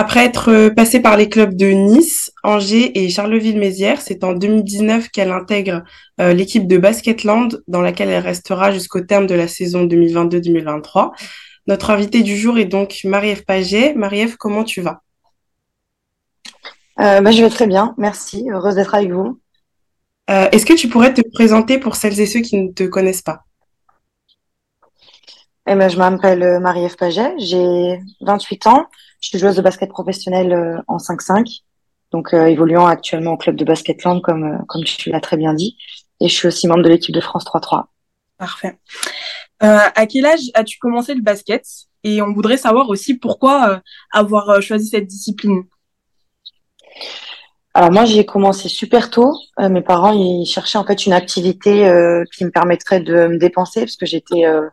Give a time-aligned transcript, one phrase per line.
[0.00, 5.32] Après être passée par les clubs de Nice, Angers et Charleville-Mézières, c'est en 2019 qu'elle
[5.32, 5.82] intègre
[6.18, 11.10] l'équipe de Basketland dans laquelle elle restera jusqu'au terme de la saison 2022-2023.
[11.68, 13.92] Notre invitée du jour est donc Marie-Ève Paget.
[13.94, 15.02] Marie-Ève, comment tu vas?
[16.98, 18.48] Euh, bah, Je vais très bien, merci.
[18.50, 19.38] Heureuse d'être avec vous.
[20.30, 23.22] Euh, est-ce que tu pourrais te présenter pour celles et ceux qui ne te connaissent
[23.22, 23.40] pas?
[25.66, 28.86] Eh ben, Je m'appelle euh, Marie-Ève Paget, j'ai 28 ans.
[29.20, 31.62] Je suis joueuse de basket professionnelle en 5-5,
[32.12, 35.76] donc évoluant actuellement au club de Basketland, comme, comme tu l'as très bien dit.
[36.20, 37.84] Et je suis aussi membre de l'équipe de France 3-3.
[38.36, 38.78] Parfait.
[39.60, 41.64] à quel âge as-tu commencé le basket?
[42.04, 43.82] Et on voudrait savoir aussi pourquoi
[44.12, 45.64] avoir choisi cette discipline.
[47.78, 49.32] Alors moi j'ai commencé super tôt.
[49.60, 53.38] Euh, mes parents ils cherchaient en fait une activité euh, qui me permettrait de me
[53.38, 54.68] dépenser parce que j'étais, euh,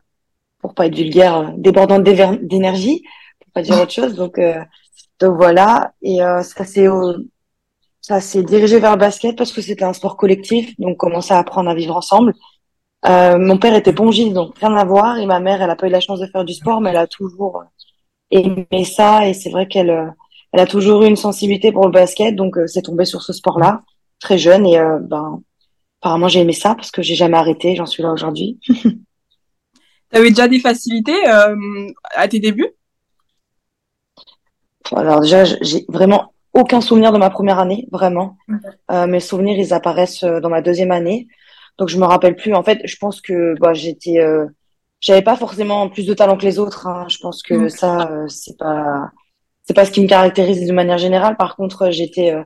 [0.60, 3.04] pour pas être vulgaire, débordante d'énergie,
[3.56, 4.14] pas dire autre chose.
[4.14, 4.40] Donc
[5.20, 6.88] donc voilà et ça s'est
[8.02, 11.34] ça s'est dirigé vers le basket parce que c'était un sport collectif donc on commençait
[11.34, 12.34] à apprendre à vivre ensemble.
[13.04, 15.90] mon père était pongiste donc rien à voir et ma mère elle a pas eu
[15.90, 17.64] la chance de faire du sport mais elle a toujours
[18.30, 20.14] aimé ça et c'est vrai qu'elle
[20.56, 23.34] elle a toujours eu une sensibilité pour le basket, donc euh, c'est tombé sur ce
[23.34, 23.84] sport-là,
[24.22, 25.42] très jeune, et euh, ben,
[26.00, 28.58] apparemment j'ai aimé ça parce que j'ai jamais arrêté, j'en suis là aujourd'hui.
[28.70, 28.98] tu
[30.14, 31.58] avais déjà des facilités euh,
[32.16, 32.70] à tes débuts?
[34.94, 38.38] Alors déjà, j'ai vraiment aucun souvenir de ma première année, vraiment.
[38.90, 41.28] mes souvenirs, ils apparaissent dans ma deuxième année,
[41.78, 42.54] donc je me rappelle plus.
[42.54, 44.20] En fait, je pense que bah, j'étais,
[45.02, 46.88] j'avais pas forcément plus de talent que les autres.
[46.88, 47.08] Hein.
[47.10, 49.12] Je pense que ça, c'est pas
[49.66, 51.36] c'est pas ce qui me caractérise de manière générale.
[51.38, 52.44] Par contre, j'étais euh,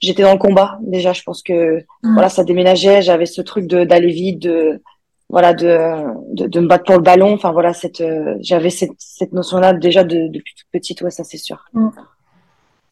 [0.00, 1.12] j'étais dans le combat déjà.
[1.12, 2.12] Je pense que mm.
[2.12, 3.02] voilà, ça déménageait.
[3.02, 4.82] J'avais ce truc de d'aller vite, de
[5.28, 7.34] voilà, de, de, me battre pour le ballon.
[7.34, 11.00] Enfin voilà, cette euh, j'avais cette cette notion-là déjà de, depuis toute petite.
[11.02, 11.64] Ouais, ça c'est sûr.
[11.72, 11.88] Mm.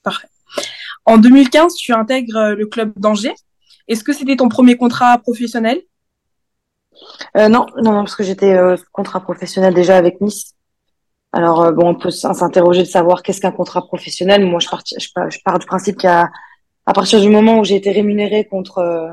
[0.02, 0.28] Parfait.
[1.06, 3.34] En 2015, tu intègres euh, le club d'Angers.
[3.88, 5.80] Est-ce que c'était ton premier contrat professionnel?
[7.36, 8.56] Euh, non, non, non, parce que j'étais
[8.92, 10.54] contrat professionnel déjà avec Nice.
[11.34, 14.46] Alors euh, bon, on peut s'interroger de savoir qu'est-ce qu'un contrat professionnel.
[14.46, 16.30] Moi, je pars, je pars, du principe qu'à
[16.86, 19.10] à partir du moment où j'ai été rémunérée contre euh,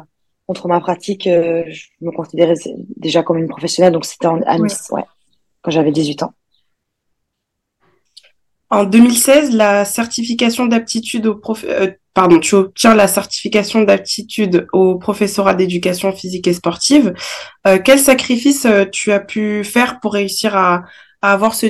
[0.51, 2.55] contre ma pratique, euh, je me considérais
[2.97, 3.93] déjà comme une professionnelle.
[3.93, 5.03] Donc c'était à Nice, ouais,
[5.61, 6.33] quand j'avais 18 ans.
[8.69, 11.65] En 2016, la certification d'aptitude au prof...
[12.13, 17.13] pardon, tu obtiens la certification d'aptitude au professorat d'éducation physique et sportive.
[17.83, 20.83] quel sacrifice tu as pu faire pour réussir à,
[21.21, 21.67] à avoir ce,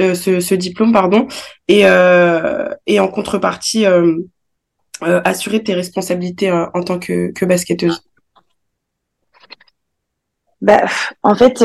[0.00, 1.28] euh, ce, ce, diplôme pardon
[1.68, 4.18] et euh, et en contrepartie euh,
[5.02, 8.02] euh assurer tes responsabilités euh, en tant que, que basketteuse?
[10.60, 10.84] Bah,
[11.22, 11.64] en fait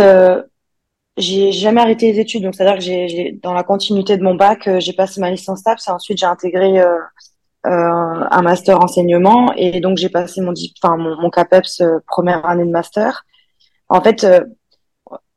[1.17, 4.23] j'ai jamais arrêté les études donc c'est à dire que j'ai dans la continuité de
[4.23, 6.81] mon bac j'ai passé ma licence TAPS et ensuite j'ai intégré
[7.63, 12.71] un master enseignement et donc j'ai passé mon enfin mon, mon CAPEPS première année de
[12.71, 13.25] master
[13.89, 14.25] en fait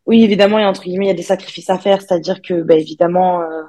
[0.07, 2.41] oui, évidemment, il y a entre guillemets, il y a des sacrifices à faire, c'est-à-dire
[2.41, 3.63] que, bah, évidemment, euh,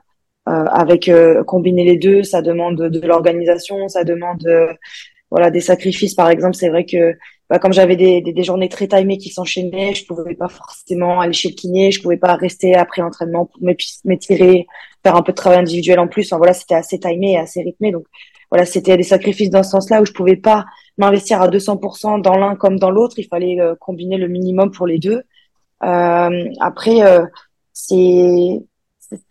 [0.49, 4.71] euh, avec euh, combiner les deux, ça demande de, l'organisation, ça demande, euh,
[5.31, 6.15] voilà, des sacrifices.
[6.15, 7.15] Par exemple, c'est vrai que,
[7.49, 11.33] bah, comme j'avais des, des, journées très timées qui s'enchaînaient, je pouvais pas forcément aller
[11.33, 13.61] chez le kiné, je pouvais pas rester après l'entraînement pour
[14.03, 14.67] m'étirer,
[15.03, 16.25] faire un peu de travail individuel en plus.
[16.27, 18.05] Enfin, voilà, c'était assez timé et assez rythmé, donc
[18.51, 20.65] voilà, c'était des sacrifices dans ce sens-là où je pouvais pas
[20.97, 23.19] m'investir à 200% dans l'un comme dans l'autre.
[23.19, 25.23] Il fallait combiner le minimum pour les deux.
[25.83, 27.25] Euh, après, euh,
[27.73, 28.59] c'est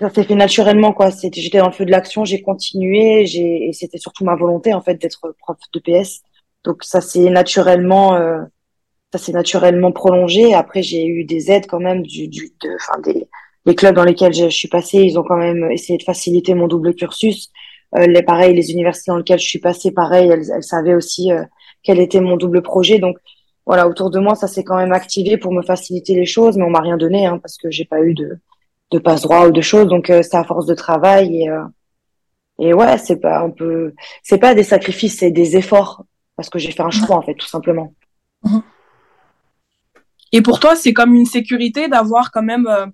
[0.01, 1.11] ça s'est fait naturellement quoi.
[1.11, 4.81] J'étais dans le feu de l'action, j'ai continué, j'ai et c'était surtout ma volonté en
[4.81, 6.23] fait d'être prof de PS.
[6.67, 8.43] Donc ça s'est naturellement euh,
[9.13, 10.53] ça s'est naturellement prolongé.
[10.55, 13.29] Après j'ai eu des aides quand même du du enfin des
[13.67, 16.69] les clubs dans lesquels je, suis passée, ils ont quand même essayé de faciliter mon
[16.69, 17.51] double cursus.
[17.97, 21.33] Euh, les pareil, les universités dans lesquelles je suis passée, pareil, elles, elles savaient aussi
[21.33, 21.43] euh,
[21.83, 22.99] quel était mon double projet.
[23.01, 23.17] Donc
[23.67, 26.63] voilà, autour de moi, ça s'est quand même activé pour me faciliter les choses, mais
[26.63, 28.39] on m'a rien donné hein, parce que j'ai pas eu de,
[28.93, 29.89] de passe droit ou de choses.
[29.89, 31.65] Donc euh, c'est à force de travail et euh,
[32.59, 36.05] et ouais, c'est pas on peut c'est pas des sacrifices, c'est des efforts
[36.37, 37.95] parce que j'ai fait un choix en fait, tout simplement.
[38.45, 38.63] Mhm.
[40.33, 42.87] Et pour toi, c'est comme une sécurité d'avoir quand même euh,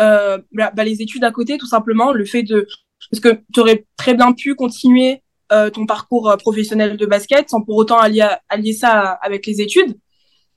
[0.00, 2.66] euh bah, bah, les études à côté, tout simplement, le fait de
[3.10, 5.22] parce que tu aurais très bien pu continuer
[5.52, 9.98] euh, ton parcours professionnel de basket sans pour autant allier, allier ça avec les études.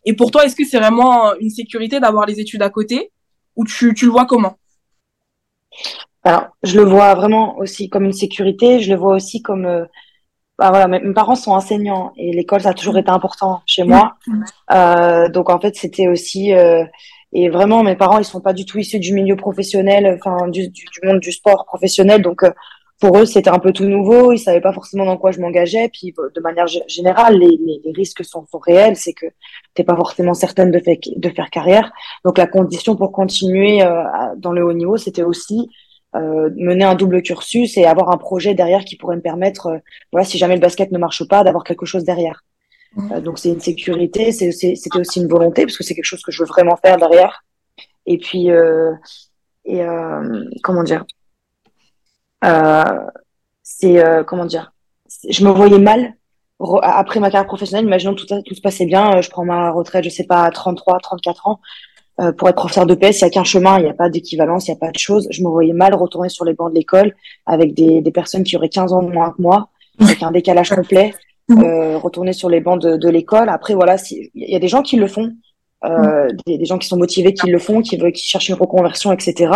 [0.06, 3.12] Et pour toi, est-ce que c'est vraiment une sécurité d'avoir les études à côté
[3.58, 4.58] ou tu, tu le vois comment?
[6.24, 8.80] Alors, je le vois vraiment aussi comme une sécurité.
[8.80, 9.88] Je le vois aussi comme
[10.58, 14.16] bah voilà, mes, parents sont enseignants et l'école ça a toujours été important chez moi.
[14.72, 16.84] Euh, donc en fait, c'était aussi euh,
[17.34, 20.70] et vraiment mes parents ils sont pas du tout issus du milieu professionnel, enfin du,
[20.70, 22.22] du, du monde du sport professionnel.
[22.22, 22.44] Donc
[23.00, 24.32] pour eux, c'était un peu tout nouveau.
[24.32, 25.90] Ils savaient pas forcément dans quoi je m'engageais.
[25.90, 28.96] Puis, de manière générale, les, les, risques sont, sont réels.
[28.96, 29.28] C'est que
[29.76, 31.92] t'es pas forcément certaine de, fait, de faire carrière.
[32.26, 34.04] Donc, la condition pour continuer euh,
[34.38, 35.70] dans le haut niveau, c'était aussi
[36.16, 39.78] euh, mener un double cursus et avoir un projet derrière qui pourrait me permettre, euh,
[40.12, 42.44] voilà, si jamais le basket ne marche pas, d'avoir quelque chose derrière.
[42.96, 43.12] Mmh.
[43.12, 44.32] Euh, donc, c'est une sécurité.
[44.32, 47.44] C'était aussi une volonté parce que c'est quelque chose que je veux vraiment faire derrière.
[48.06, 48.48] Et puis,
[49.66, 49.86] et
[50.64, 51.04] comment dire
[52.44, 52.84] euh,
[53.64, 54.74] c'est euh, comment dire
[55.30, 56.14] Je me voyais mal
[56.82, 57.86] après ma carrière professionnelle.
[57.86, 60.52] Imaginons tout, tout se passait bien, euh, je prends ma retraite, je sais pas, à
[60.52, 61.60] 33, 34 ans.
[62.38, 64.68] Pour être professeur de PS, il n'y a qu'un chemin, il n'y a pas d'équivalence,
[64.68, 65.28] il n'y a pas de choses.
[65.30, 67.16] Je me voyais mal retourner sur les bancs de l'école
[67.46, 69.70] avec des, des personnes qui auraient 15 ans moins que moi,
[70.00, 71.14] avec un décalage complet,
[71.52, 73.50] euh, retourner sur les bancs de, de l'école.
[73.50, 75.32] Après, voilà, il y a des gens qui le font,
[75.86, 78.56] euh, des, des, gens qui sont motivés, qui le font, qui veulent, qui cherchent une
[78.56, 79.52] reconversion, etc.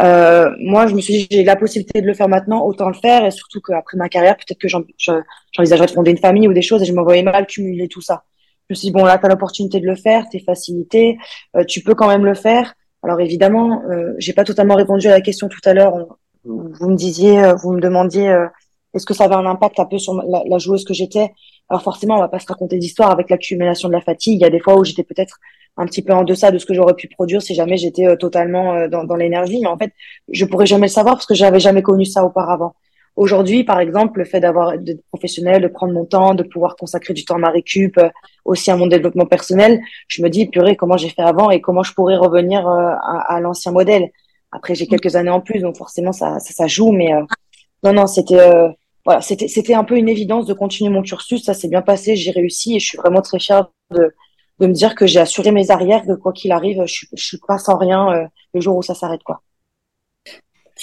[0.00, 2.94] Euh, moi, je me suis dit, j'ai la possibilité de le faire maintenant, autant le
[2.94, 3.24] faire.
[3.24, 6.82] Et surtout qu'après ma carrière, peut-être que j'envisagerais de fonder une famille ou des choses
[6.82, 8.24] et je me voyais mal cumuler tout ça.
[8.70, 11.18] Je me suis dit, bon, là, tu as l'opportunité de le faire, t'es facilité,
[11.56, 12.74] euh, tu peux quand même le faire.
[13.02, 16.06] Alors évidemment, euh, j'ai pas totalement répondu à la question tout à l'heure.
[16.44, 18.46] Vous me disiez, euh, vous me demandiez, euh,
[18.94, 21.32] est-ce que ça avait un impact un peu sur la, la joueuse que j'étais?
[21.68, 24.38] Alors forcément, on va pas se raconter d'histoire avec l'accumulation de la fatigue.
[24.40, 25.38] Il y a des fois où j'étais peut-être
[25.76, 28.14] un petit peu en deçà de ce que j'aurais pu produire si jamais j'étais euh,
[28.14, 29.58] totalement euh, dans, dans l'énergie.
[29.60, 29.92] Mais en fait,
[30.30, 32.74] je pourrais jamais le savoir parce que j'avais jamais connu ça auparavant.
[33.16, 37.12] Aujourd'hui, par exemple, le fait d'avoir d'être professionnel, de prendre mon temps, de pouvoir consacrer
[37.12, 38.08] du temps à ma récup, euh,
[38.44, 41.82] aussi à mon développement personnel, je me dis purée comment j'ai fait avant et comment
[41.82, 44.10] je pourrais revenir à, à l'ancien modèle.
[44.52, 46.92] Après, j'ai quelques années en plus, donc forcément ça ça, ça joue.
[46.92, 47.10] Mais
[47.84, 48.40] non non, c'était
[49.04, 51.44] voilà, c'était c'était un peu une évidence de continuer mon cursus.
[51.44, 54.14] Ça s'est bien passé, j'ai réussi et je suis vraiment très fière de
[54.60, 57.38] de me dire que j'ai assuré mes arrières, que quoi qu'il arrive, je, je suis
[57.46, 59.40] pas sans rien euh, le jour où ça s'arrête, quoi.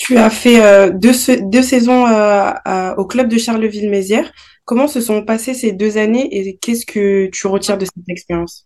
[0.08, 1.12] Tu as fait euh, deux,
[1.42, 4.32] deux, saisons euh, au club de Charleville-Mézières.
[4.64, 8.66] Comment se sont passées ces deux années et qu'est-ce que tu retires de cette expérience?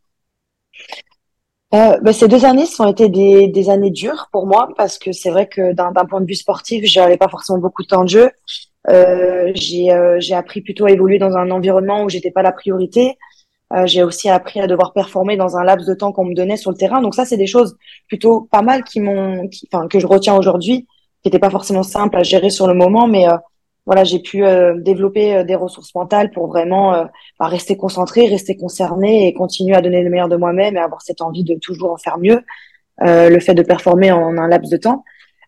[1.73, 5.11] Euh, bah, ces deux années, ont été des, des, années dures pour moi parce que
[5.13, 8.09] c'est vrai que d'un point de vue sportif, j'avais pas forcément beaucoup de temps de
[8.09, 8.29] jeu.
[8.89, 13.17] Euh, j'ai appris plutôt à évoluer dans un environnement où j'étais pas la priorité.
[13.73, 16.57] Euh, j'ai aussi appris à devoir performer dans un laps de temps qu'on me donnait
[16.57, 17.01] sur le terrain.
[17.01, 17.77] Donc ça, c'est des choses
[18.07, 20.87] plutôt pas mal qui m'ont, enfin que je retiens aujourd'hui,
[21.21, 23.37] qui n'étaient pas forcément simples à gérer sur le moment, mais euh,
[23.85, 26.91] voilà, j'ai pu euh, développer des ressources mentales pour vraiment
[27.39, 31.01] bah, rester concentré, rester concerné et continuer à donner le meilleur de moi-même et avoir
[31.01, 32.41] cette envie de toujours en faire mieux.
[32.99, 35.03] le fait de performer en un laps de temps.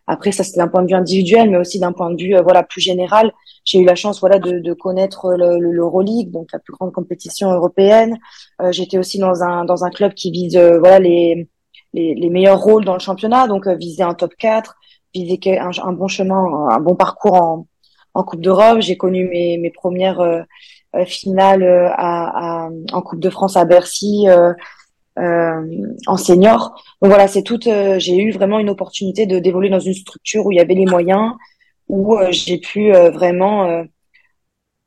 [0.06, 2.62] Après, ça c'est d'un point de vue individuel, mais aussi d'un point de vue voilà
[2.62, 3.32] plus général.
[3.64, 8.18] J'ai eu la chance voilà de, de connaître l'Euroleague, donc la plus grande compétition européenne.
[8.60, 11.48] Euh, J'étais aussi dans un dans un club qui vise euh, voilà les,
[11.94, 14.76] les, les meilleurs rôles dans le championnat, donc euh, viser un top 4,
[15.14, 17.66] viser un, un, bon chemin, un bon parcours en,
[18.14, 18.80] en Coupe d'Europe.
[18.80, 20.42] J'ai connu mes, mes premières euh,
[21.06, 21.64] finales
[21.96, 24.26] à, à, en Coupe de France à Bercy.
[25.16, 26.74] en senior.
[27.00, 27.60] Donc voilà, c'est tout.
[27.62, 30.86] j'ai eu vraiment une opportunité de d'évoluer dans une structure où il y avait les
[30.86, 31.32] moyens,
[31.88, 33.84] où euh, j'ai pu euh, vraiment euh,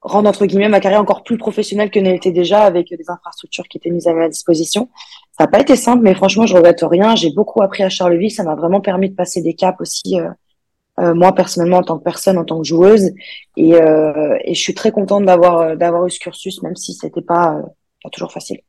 [0.08, 3.78] rendre entre guillemets ma carrière encore plus professionnelle que n'était déjà avec des infrastructures qui
[3.78, 4.90] étaient mises à ma disposition.
[5.38, 7.16] Ça n'a pas été simple, mais franchement, je regrette rien.
[7.16, 8.32] J'ai beaucoup appris à Charleville.
[8.32, 10.20] Ça m'a vraiment permis de passer des caps aussi,
[11.00, 13.12] euh, moi personnellement en tant que personne, en tant que joueuse.
[13.56, 17.62] Et, euh, je suis très contente d'avoir d'avoir eu ce cursus, même si c'était pas,
[18.04, 18.60] pas toujours facile.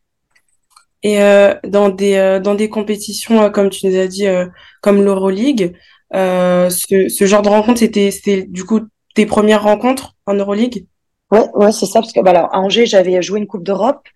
[1.02, 4.26] Et euh, dans des dans des compétitions comme tu nous as dit,
[4.82, 5.74] comme l'Euroleague,
[6.14, 8.80] euh, ce, ce, genre de rencontre, c'était, c'était du coup
[9.14, 10.86] tes premières rencontres en Euroleague?
[11.30, 12.00] Ouais, ouais, c'est ça.
[12.00, 14.06] Parce que voilà, à Angers, j'avais joué une Coupe d'Europe.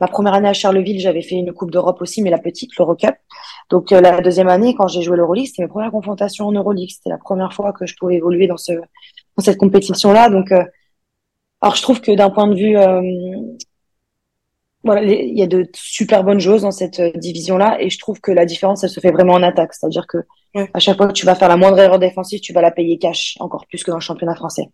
[0.00, 3.14] Ma première année à Charleville, j'avais fait une Coupe d'Europe aussi, mais la petite, l'Eurocup.
[3.70, 6.90] Donc euh, la deuxième année, quand j'ai joué l'Euroleague, c'était mes premières confrontations en Euroleague.
[6.90, 10.28] C'était la première fois que je pouvais évoluer dans ce dans cette compétition-là.
[10.28, 10.64] Donc, euh,
[11.60, 12.76] alors je trouve que d'un point de vue
[14.84, 18.32] voilà, il y a de super bonnes choses dans cette division-là, et je trouve que
[18.32, 19.74] la différence, elle se fait vraiment en attaque.
[19.74, 20.18] C'est-à-dire que
[20.74, 22.98] à chaque fois que tu vas faire la moindre erreur défensive, tu vas la payer
[22.98, 24.68] cash, encore plus que dans le championnat français.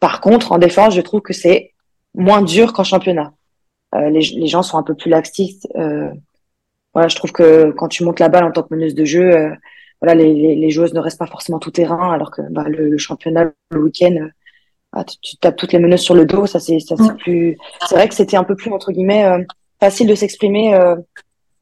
[0.00, 1.72] Par contre, en défense, je trouve que c'est
[2.14, 3.32] moins dur qu'en championnat.
[3.94, 5.66] Euh, les, les, gens sont un peu plus laxistes.
[5.76, 6.10] Euh,
[6.94, 9.30] voilà, je trouve que quand tu montes la balle en tant que meneuse de jeu,
[9.30, 9.50] euh,
[10.00, 12.88] voilà, les, les, les, joueuses ne restent pas forcément tout terrain, alors que bah, le,
[12.88, 14.28] le, championnat le week-end, euh,
[14.92, 16.46] bah, tu, tu, tapes toutes les meneuses sur le dos.
[16.46, 17.56] Ça c'est, ça c'est plus.
[17.86, 19.42] C'est vrai que c'était un peu plus entre guillemets euh,
[19.80, 20.76] facile de s'exprimer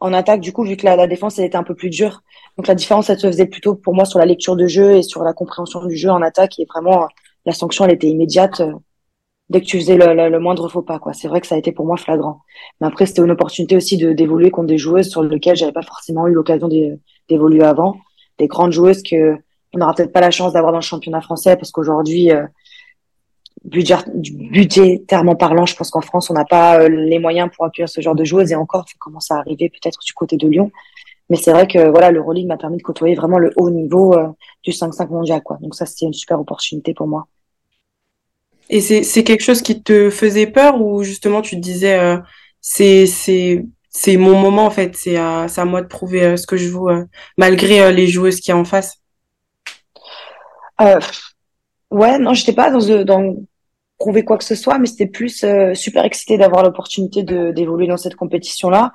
[0.00, 2.22] en attaque, du coup, vu que la, la, défense elle était un peu plus dure.
[2.56, 5.02] Donc la différence, elle se faisait plutôt pour moi sur la lecture de jeu et
[5.02, 6.58] sur la compréhension du jeu en attaque.
[6.58, 7.08] Et vraiment,
[7.46, 8.72] la sanction, elle était immédiate euh,
[9.48, 10.98] dès que tu faisais le, moindre faux pas.
[10.98, 11.12] quoi.
[11.12, 12.40] C'est vrai que ça a été pour moi flagrant.
[12.80, 15.82] Mais après, c'était une opportunité aussi de d'évoluer contre des joueuses sur lesquelles j'avais pas
[15.82, 16.68] forcément eu l'occasion
[17.28, 17.96] d'évoluer avant.
[18.38, 19.36] Des grandes joueuses que
[19.74, 22.46] on n'aura peut-être pas la chance d'avoir dans le championnat français parce qu'aujourd'hui, euh,
[23.64, 28.00] budgétairement parlant, je pense qu'en France, on n'a pas euh, les moyens pour accueillir ce
[28.00, 30.70] genre de joueuses et encore, ça commence à arriver peut-être du côté de Lyon.
[31.28, 34.28] Mais c'est vrai que voilà, l'Euroleague m'a permis de côtoyer vraiment le haut niveau euh,
[34.62, 35.58] du 5-5 mondial, quoi.
[35.60, 37.26] Donc ça, c'était une super opportunité pour moi.
[38.68, 42.18] Et c'est quelque chose qui te faisait peur ou justement tu te disais euh,
[42.60, 46.56] c'est c'est c'est mon moment en fait, c'est à à moi de prouver ce que
[46.56, 46.90] je vaux
[47.36, 48.96] malgré les joueuses qui en face?
[50.80, 50.98] Euh,
[51.90, 53.36] ouais, non, j'étais pas dans dans
[53.98, 57.86] prouver quoi que ce soit, mais c'était plus euh, super excité d'avoir l'opportunité de d'évoluer
[57.86, 58.92] dans cette compétition-là.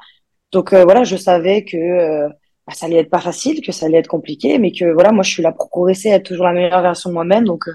[0.52, 2.28] Donc euh, voilà, je savais que euh,
[2.68, 5.24] bah, ça allait être pas facile, que ça allait être compliqué, mais que voilà, moi
[5.24, 7.46] je suis là pour progresser, être toujours la meilleure version de moi-même.
[7.46, 7.66] Donc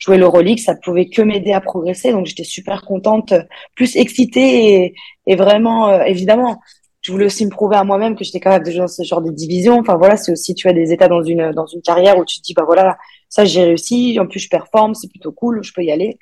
[0.00, 2.10] jouer l'Euroleague, ça pouvait que m'aider à progresser.
[2.10, 3.32] Donc j'étais super contente,
[3.76, 4.94] plus excitée et,
[5.28, 6.60] et vraiment, évidemment,
[7.02, 9.22] je voulais aussi me prouver à moi-même que j'étais capable de jouer dans ce genre
[9.22, 9.78] de division.
[9.78, 12.40] Enfin voilà, c'est aussi tu as des états dans une dans une carrière où tu
[12.40, 15.72] te dis bah voilà, ça j'ai réussi, en plus je performe, c'est plutôt cool, je
[15.72, 16.18] peux y aller.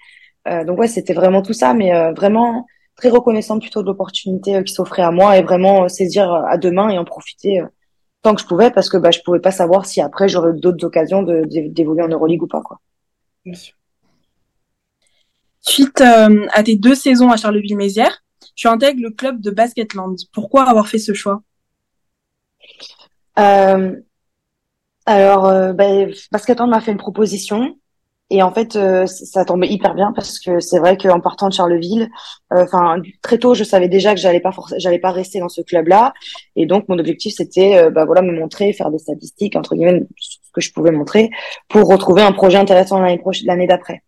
[0.48, 2.66] Euh, donc ouais, c'était vraiment tout ça, mais euh, vraiment
[2.96, 6.70] très reconnaissante plutôt de l'opportunité euh, qui s'offrait à moi et vraiment saisir à deux
[6.70, 7.62] mains et en profiter
[8.22, 10.84] tant que je pouvais parce que bah je pouvais pas savoir si après j'aurais d'autres
[10.84, 12.78] occasions de d'évoluer en Euroleague ou pas quoi.
[15.60, 18.22] Suite à tes deux saisons à Charleville-Mézières,
[18.54, 20.16] tu intègres le club de Basketland.
[20.32, 21.42] Pourquoi avoir fait ce choix?
[23.38, 23.94] Euh,
[25.06, 27.76] Alors, bah, Basketland m'a fait une proposition
[28.30, 31.54] et en fait, euh, ça tombait hyper bien parce que c'est vrai qu'en partant de
[31.54, 32.10] Charleville,
[32.52, 35.62] euh, enfin très tôt, je savais déjà que j'allais pas j'allais pas rester dans ce
[35.62, 36.12] club-là.
[36.54, 40.06] Et donc mon objectif c'était, euh, bah voilà, me montrer, faire des statistiques entre guillemets,
[40.58, 41.30] que je pouvais montrer,
[41.68, 44.02] pour retrouver un projet intéressant l'année prochaine, l'année d'après.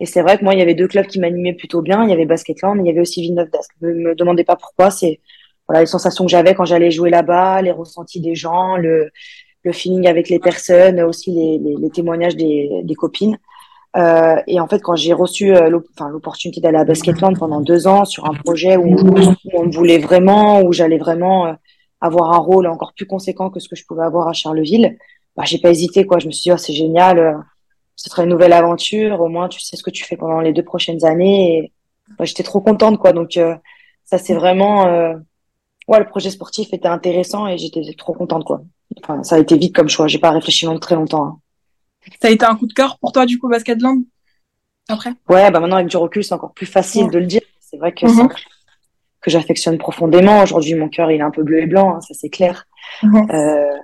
[0.00, 2.04] Et c'est vrai que moi, il y avait deux clubs qui m'animaient plutôt bien.
[2.04, 3.72] Il y avait Basketland, mais il y avait aussi Villeneuve d'Ascq.
[3.80, 4.90] Ne me demandez pas pourquoi.
[4.90, 5.20] C'est
[5.68, 9.10] voilà les sensations que j'avais quand j'allais jouer là-bas, les ressentis des gens, le,
[9.64, 13.38] le feeling avec les personnes, aussi les, les, les témoignages des, des copines.
[13.96, 18.04] Euh, et en fait, quand j'ai reçu euh, l'opportunité d'aller à Basketland pendant deux ans
[18.04, 18.94] sur un projet où,
[19.54, 21.52] on me voulait vraiment, où j'allais vraiment euh,
[22.00, 24.98] avoir un rôle encore plus conséquent que ce que je pouvais avoir à Charleville,
[25.36, 26.06] bah, j'ai pas hésité.
[26.06, 26.18] quoi.
[26.18, 27.34] Je me suis dit, oh, c'est génial, euh,
[27.96, 29.20] ce serait une nouvelle aventure.
[29.20, 31.58] Au moins, tu sais ce que tu fais pendant les deux prochaines années.
[31.58, 31.72] Et
[32.18, 32.98] bah, j'étais trop contente.
[32.98, 33.12] quoi.
[33.12, 33.38] Donc,
[34.04, 34.84] ça, c'est vraiment...
[35.88, 38.44] ouais, le projet sportif était intéressant et j'étais trop contente.
[38.44, 38.62] quoi.
[39.02, 40.06] Enfin, ça a été vite comme choix.
[40.06, 41.24] J'ai pas réfléchi longtemps, très longtemps.
[41.24, 41.38] Hein.
[42.20, 44.02] Ça a été un coup de cœur pour toi, du coup, Basketland
[44.88, 45.10] Après?
[45.28, 47.42] Ouais, bah maintenant, avec du recul, c'est encore plus facile de le dire.
[47.60, 48.28] C'est vrai que mhm.
[49.20, 50.42] que j'affectionne profondément.
[50.42, 52.66] Aujourd'hui, mon cœur, il est un peu bleu et blanc, hein, ça c'est clair.
[53.02, 53.30] Mhm.
[53.30, 53.76] euh,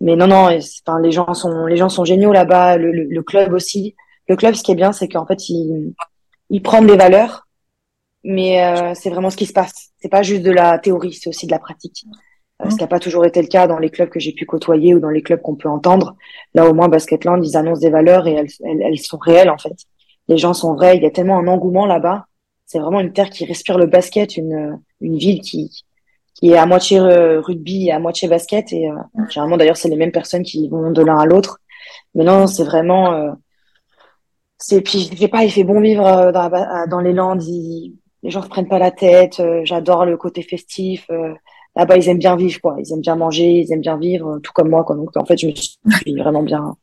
[0.00, 2.76] mais non, non, enfin, les gens sont, les gens sont géniaux là-bas.
[2.76, 3.94] Le, le, club aussi.
[4.28, 5.94] Le club, ce qui est bien, c'est qu'en fait, ils,
[6.50, 7.46] ils prennent des valeurs,
[8.22, 9.92] mais euh, c'est vraiment ce qui se passe.
[9.98, 12.04] C'est pas juste de la théorie, c'est aussi de la pratique.
[12.62, 14.46] Euh, ce qui n'a pas toujours été le cas dans les clubs que j'ai pu
[14.46, 16.16] côtoyer ou dans les clubs qu'on peut entendre.
[16.54, 19.76] Là, au moins, Basketland, ils annoncent des valeurs et elles, elles, sont réelles, en fait.
[20.28, 20.96] Les gens sont vrais.
[20.96, 22.26] Il y a tellement un engouement là-bas.
[22.66, 25.84] C'est vraiment une terre qui respire le basket, une, une ville qui,
[26.34, 28.72] qui est à moitié euh, rugby et à moitié basket.
[28.72, 28.94] Et euh,
[29.30, 31.60] généralement, d'ailleurs, c'est les mêmes personnes qui vont de l'un à l'autre.
[32.14, 33.12] Mais non, c'est vraiment...
[33.14, 33.30] Euh,
[34.56, 38.40] c'est puis je sais pas il fait bon vivre dans, dans les Landes les gens
[38.40, 41.10] se prennent pas la tête j'adore le côté festif
[41.74, 44.52] là-bas ils aiment bien vivre quoi ils aiment bien manger ils aiment bien vivre tout
[44.54, 46.76] comme moi quoi donc en fait je me suis vraiment bien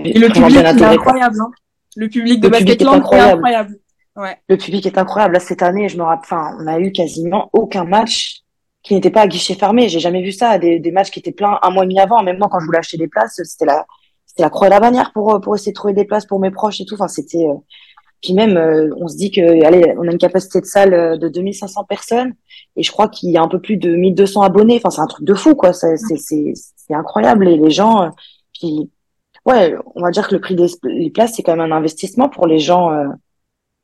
[0.00, 1.50] et le public est incroyable hein.
[1.96, 3.76] le public de est incroyable, incroyable.
[4.16, 4.36] Ouais.
[4.48, 7.50] le public est incroyable là cette année je me rappelle enfin on a eu quasiment
[7.52, 8.41] aucun match
[8.82, 11.32] qui n'était pas à guichet fermé j'ai jamais vu ça des, des matchs qui étaient
[11.32, 13.66] pleins un mois et demi avant même moi quand je voulais acheter des places c'était
[13.66, 13.86] la
[14.26, 16.50] c'était la croix et la bannière pour pour essayer de trouver des places pour mes
[16.50, 17.54] proches et tout enfin c'était euh,
[18.22, 21.16] puis même, euh, on se dit que, allez, on a une capacité de salle euh,
[21.16, 22.34] de 2500 personnes
[22.76, 24.76] et je crois qu'il y a un peu plus de 1200 abonnés.
[24.76, 25.72] Enfin, c'est un truc de fou, quoi.
[25.72, 27.48] C'est, c'est, c'est, incroyable.
[27.48, 28.08] Et les gens, euh,
[28.54, 28.90] puis,
[29.44, 32.46] ouais, on va dire que le prix des places, c'est quand même un investissement pour
[32.46, 32.90] les gens.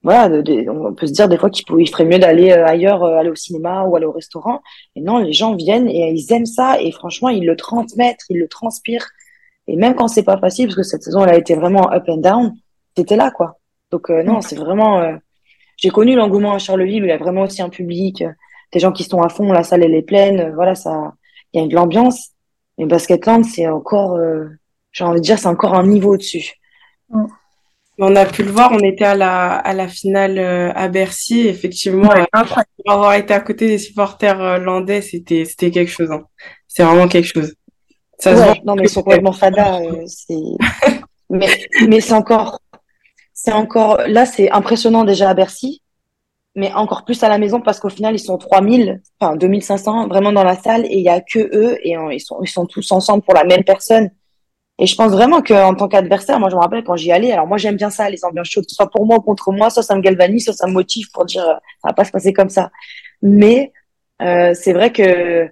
[0.03, 0.31] Voilà,
[0.71, 3.97] on peut se dire des fois qu'il ferait mieux d'aller ailleurs, aller au cinéma ou
[3.97, 4.63] aller au restaurant.
[4.95, 8.39] Et non, les gens viennent et ils aiment ça et franchement, ils le transmettent, ils
[8.39, 9.09] le transpirent.
[9.69, 12.05] Et même quand c'est pas facile, parce que cette saison, elle a été vraiment up
[12.09, 12.55] and down,
[12.97, 13.59] c'était là, quoi.
[13.91, 15.01] Donc euh, non, c'est vraiment.
[15.01, 15.17] Euh,
[15.77, 18.33] j'ai connu l'engouement à Charleville où il y a vraiment aussi un public, euh,
[18.73, 21.15] des gens qui sont à fond, la salle elle est pleine, voilà, ça,
[21.53, 22.31] il y a de l'ambiance.
[22.79, 24.19] Mais Basketland, c'est encore,
[24.93, 26.55] j'ai envie de dire, c'est encore un niveau au-dessus.
[27.99, 31.49] On a pu le voir, on était à la, à la finale à Bercy.
[31.49, 32.09] Effectivement,
[32.85, 36.11] pour avoir été à côté des supporters landais, c'était, c'était quelque chose.
[36.13, 36.23] Hein.
[36.69, 37.55] C'est vraiment quelque chose.
[38.19, 39.81] Ça non, mais ils sont complètement fada.
[41.31, 41.49] mais
[41.87, 42.61] mais c'est encore
[43.33, 45.83] c'est encore là c'est impressionnant déjà à Bercy
[46.55, 50.33] mais encore plus à la maison parce qu'au final ils sont 3000 enfin 2500 vraiment
[50.33, 52.91] dans la salle et il y a que eux et ils sont ils sont tous
[52.93, 54.11] ensemble pour la même personne
[54.79, 57.47] Et je pense vraiment qu'en tant qu'adversaire, moi je me rappelle quand j'y allais, alors
[57.47, 59.97] moi j'aime bien ça, les ambiances chaudes, soit pour moi ou contre moi, soit ça
[59.97, 62.71] me galvanise, soit ça me motive pour dire ça va pas se passer comme ça.
[63.21, 63.73] Mais
[64.23, 65.51] euh, c'est vrai que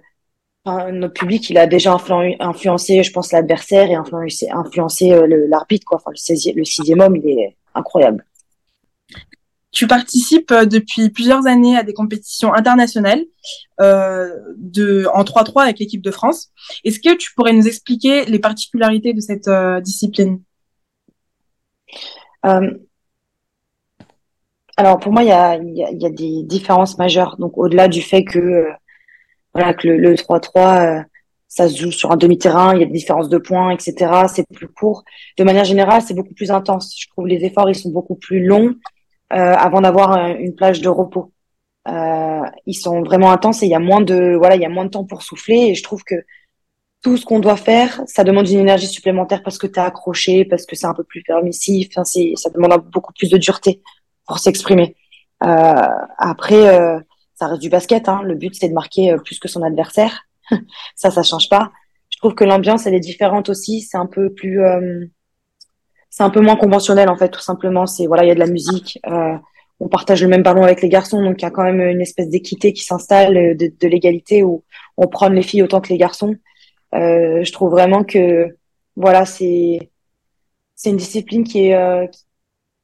[0.91, 5.97] notre public, il a déjà influencé, je pense, l'adversaire et influencé, influencé euh, l'arbitre, quoi.
[5.97, 8.25] Enfin, le, le sixième homme, il est incroyable.
[9.71, 13.23] Tu participes euh, depuis plusieurs années à des compétitions internationales
[13.81, 16.49] euh, de, en 3-3 avec l'équipe de France.
[16.83, 20.41] Est-ce que tu pourrais nous expliquer les particularités de cette euh, discipline?
[22.45, 22.71] Euh,
[24.77, 27.35] Alors pour moi, il y a, y, a, y a, des différences majeures.
[27.37, 28.67] Donc au-delà du fait que
[29.53, 31.05] voilà que le 3-3
[31.47, 34.27] ça se joue sur un demi-terrain, il y a des différences de points, etc.
[34.27, 35.03] C'est plus court.
[35.37, 36.93] De manière générale, c'est beaucoup plus intense.
[36.99, 38.96] Je trouve les efforts, ils sont beaucoup plus longs euh,
[39.29, 41.31] avant d'avoir une plage de repos.
[41.87, 44.69] Euh, ils sont vraiment intenses et il y a moins de voilà, il y a
[44.69, 45.67] moins de temps pour souffler.
[45.69, 46.15] Et je trouve que
[47.01, 50.45] tout ce qu'on doit faire, ça demande une énergie supplémentaire parce que tu es accroché,
[50.45, 51.89] parce que c'est un peu plus permissif.
[51.91, 53.81] Enfin, c'est, ça demande beaucoup plus de dureté
[54.27, 54.95] pour s'exprimer.
[55.43, 56.99] Euh, après, euh,
[57.35, 58.09] ça reste du basket.
[58.09, 58.21] Hein.
[58.23, 60.23] Le but, c'est de marquer euh, plus que son adversaire.
[60.95, 61.71] ça, ça change pas.
[62.09, 63.81] Je trouve que l'ambiance, elle est différente aussi.
[63.81, 65.05] C'est un peu plus, euh,
[66.17, 67.85] c'est un peu moins conventionnel en fait, tout simplement.
[67.85, 68.99] C'est voilà, il y a de la musique.
[69.05, 69.35] Euh,
[69.79, 72.01] on partage le même ballon avec les garçons, donc il y a quand même une
[72.01, 74.63] espèce d'équité qui s'installe, euh, de, de l'égalité où
[74.97, 76.35] on prend les filles autant que les garçons.
[76.95, 78.57] Euh, je trouve vraiment que
[78.95, 79.91] voilà, c'est
[80.75, 82.07] c'est une discipline qui est, euh,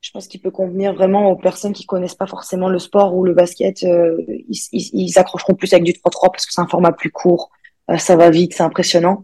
[0.01, 3.23] je pense, qui peut convenir vraiment aux personnes qui connaissent pas forcément le sport ou
[3.23, 3.83] le basket.
[3.83, 7.11] Euh, ils, ils, ils, accrocheront plus avec du 3-3 parce que c'est un format plus
[7.11, 7.49] court,
[7.97, 9.23] ça va vite, c'est impressionnant.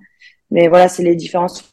[0.49, 1.63] Mais voilà, c'est les différences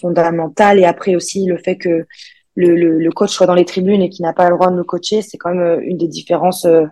[0.00, 0.78] fondamentale.
[0.78, 2.06] Et après aussi le fait que
[2.54, 4.76] le, le, le coach soit dans les tribunes et qu'il n'a pas le droit de
[4.76, 6.86] nous coacher, c'est quand même euh, une des différences euh,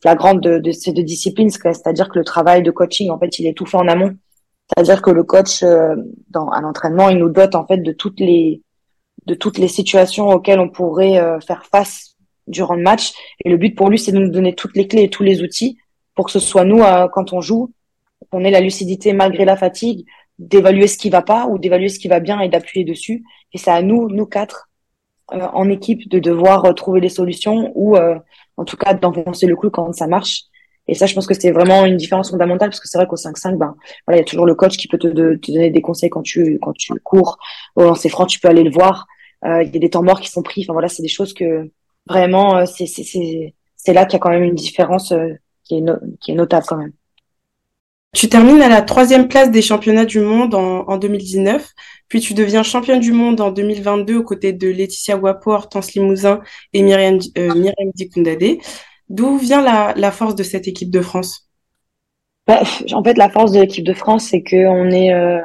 [0.00, 1.50] flagrantes de, de ces deux disciplines.
[1.50, 4.16] C'est-à-dire que le travail de coaching, en fait, il est tout fait en amont.
[4.68, 5.94] C'est-à-dire que le coach, euh,
[6.30, 8.62] dans, à l'entraînement, il nous dote en fait de toutes les
[9.26, 12.16] de toutes les situations auxquelles on pourrait faire face
[12.48, 13.12] durant le match.
[13.44, 15.42] Et le but pour lui, c'est de nous donner toutes les clés et tous les
[15.42, 15.78] outils
[16.16, 17.70] pour que ce soit nous, quand on joue,
[18.32, 20.06] qu'on ait la lucidité malgré la fatigue,
[20.48, 23.24] d'évaluer ce qui va pas ou d'évaluer ce qui va bien et d'appuyer dessus.
[23.52, 24.68] Et c'est à nous, nous quatre,
[25.32, 28.18] euh, en équipe, de devoir euh, trouver des solutions ou euh,
[28.56, 30.44] en tout cas d'enfoncer le clou quand ça marche.
[30.88, 33.16] Et ça, je pense que c'est vraiment une différence fondamentale parce que c'est vrai qu'au
[33.16, 33.74] 5-5, ben,
[34.06, 36.22] voilà, il y a toujours le coach qui peut te, te, donner des conseils quand
[36.22, 37.38] tu, quand tu cours.
[37.76, 39.06] Au lancer franc, tu peux aller le voir.
[39.44, 40.62] Euh, il y a des temps morts qui sont pris.
[40.64, 41.70] Enfin voilà, c'est des choses que
[42.08, 45.14] vraiment, c'est, c'est, c'est, c'est là qu'il y a quand même une différence
[45.64, 45.84] qui est,
[46.20, 46.92] qui est notable quand même.
[48.14, 51.66] Tu termines à la troisième place des championnats du monde en, en 2019,
[52.08, 56.42] puis tu deviens championne du monde en 2022 aux côtés de Laetitia Wapo, Hortense Limousin
[56.74, 58.58] et Myriam, euh, Dikundade.
[59.08, 61.48] D'où vient la, la, force de cette équipe de France?
[62.46, 65.40] Bah, En fait, la force de l'équipe de France, c'est qu'on est euh,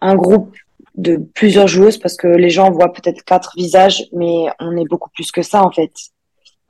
[0.00, 0.56] un groupe
[0.96, 5.10] de plusieurs joueuses parce que les gens voient peut-être quatre visages, mais on est beaucoup
[5.10, 5.92] plus que ça en fait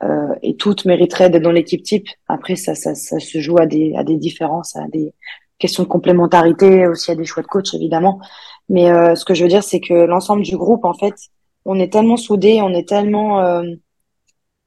[0.05, 2.07] euh, et toutes mériteraient d'être dans l'équipe type.
[2.27, 5.13] Après, ça, ça, se joue à des, à des différences, à des
[5.57, 8.19] questions de complémentarité, aussi à des choix de coach, évidemment.
[8.69, 11.15] Mais euh, ce que je veux dire, c'est que l'ensemble du groupe, en fait,
[11.65, 13.63] on est tellement soudés, on est tellement, euh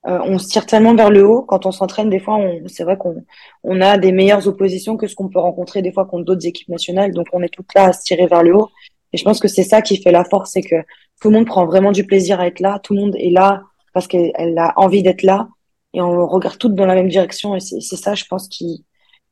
[0.04, 1.42] on se tire tellement vers le haut.
[1.42, 3.16] Quand on s'entraîne, des fois, c'est vrai qu'on
[3.62, 6.68] on a des meilleures oppositions que ce qu'on peut rencontrer des fois contre d'autres équipes
[6.68, 7.12] nationales.
[7.12, 8.70] Donc, on est toutes là à se tirer vers le haut.
[9.12, 10.76] Et je pense que c'est ça qui fait la force, c'est que
[11.20, 12.78] tout le monde prend vraiment du plaisir à être là.
[12.82, 13.62] Tout le monde est là
[13.98, 15.48] parce qu'elle a envie d'être là
[15.94, 18.84] et on regarde toutes dans la même direction et c'est ça, je pense, qui,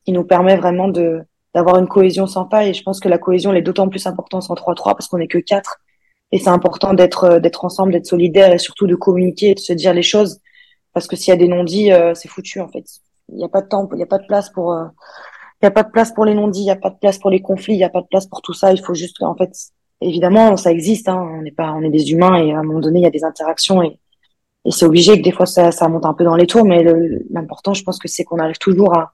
[0.05, 1.21] qui nous permet vraiment de
[1.55, 4.05] d'avoir une cohésion sans faille et je pense que la cohésion elle est d'autant plus
[4.05, 5.77] importante en 3-3 parce qu'on est que quatre
[6.31, 9.93] et c'est important d'être d'être ensemble, d'être solidaire et surtout de communiquer de se dire
[9.93, 10.39] les choses
[10.93, 12.85] parce que s'il y a des non-dits, euh, c'est foutu en fait.
[13.29, 14.85] Il n'y a pas de temps, il n'y a pas de place pour euh,
[15.61, 17.31] il a pas de place pour les non-dits, il n'y a pas de place pour
[17.31, 18.71] les conflits, il n'y a pas de place pour tout ça.
[18.73, 19.51] Il faut juste, en fait,
[20.01, 21.09] évidemment, ça existe.
[21.09, 23.07] Hein, on n'est pas, on est des humains et à un moment donné, il y
[23.07, 23.99] a des interactions et
[24.67, 26.85] et c'est obligé que des fois ça, ça monte un peu dans les tours, mais
[27.29, 29.13] l'important, je pense que c'est qu'on arrive toujours à,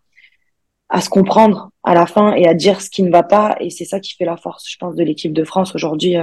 [0.89, 3.55] à se comprendre à la fin et à dire ce qui ne va pas.
[3.59, 6.15] Et c'est ça qui fait la force, je pense, de l'équipe de France aujourd'hui.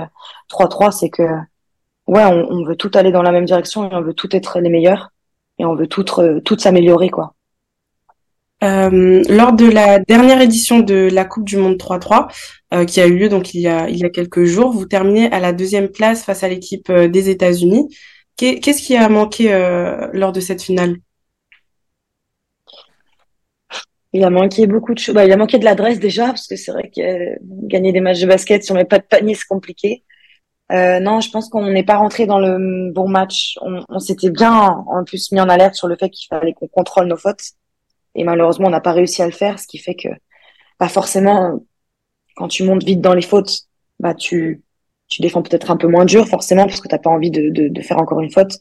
[0.50, 1.22] 3-3, euh, c'est que
[2.06, 4.60] ouais, on, on, veut tout aller dans la même direction et on veut tout être
[4.60, 5.10] les meilleurs
[5.58, 7.34] et on veut tout, tout s'améliorer, quoi.
[8.62, 12.28] Euh, lors de la dernière édition de la Coupe du Monde 3-3,
[12.74, 14.84] euh, qui a eu lieu donc il y a, il y a quelques jours, vous
[14.84, 17.88] terminez à la deuxième place face à l'équipe euh, des États-Unis.
[18.40, 20.96] Qu'est-ce qui a manqué euh, lors de cette finale?
[24.14, 25.14] Il a manqué beaucoup de choses.
[25.14, 28.00] Bah, il a manqué de l'adresse déjà, parce que c'est vrai que euh, gagner des
[28.00, 30.04] matchs de basket si on pas de panier, c'est compliqué.
[30.72, 33.58] Euh, non, je pense qu'on n'est pas rentré dans le bon match.
[33.60, 34.52] On, s'était bien
[34.86, 37.42] en plus mis en alerte sur le fait qu'il fallait qu'on contrôle nos fautes.
[38.14, 40.08] Et malheureusement, on n'a pas réussi à le faire, ce qui fait que
[40.78, 41.60] pas forcément,
[42.36, 43.52] quand tu montes vite dans les fautes,
[43.98, 44.62] bah tu
[45.10, 47.68] tu défends peut-être un peu moins dur forcément parce que t'as pas envie de, de,
[47.68, 48.58] de, faire encore une faute.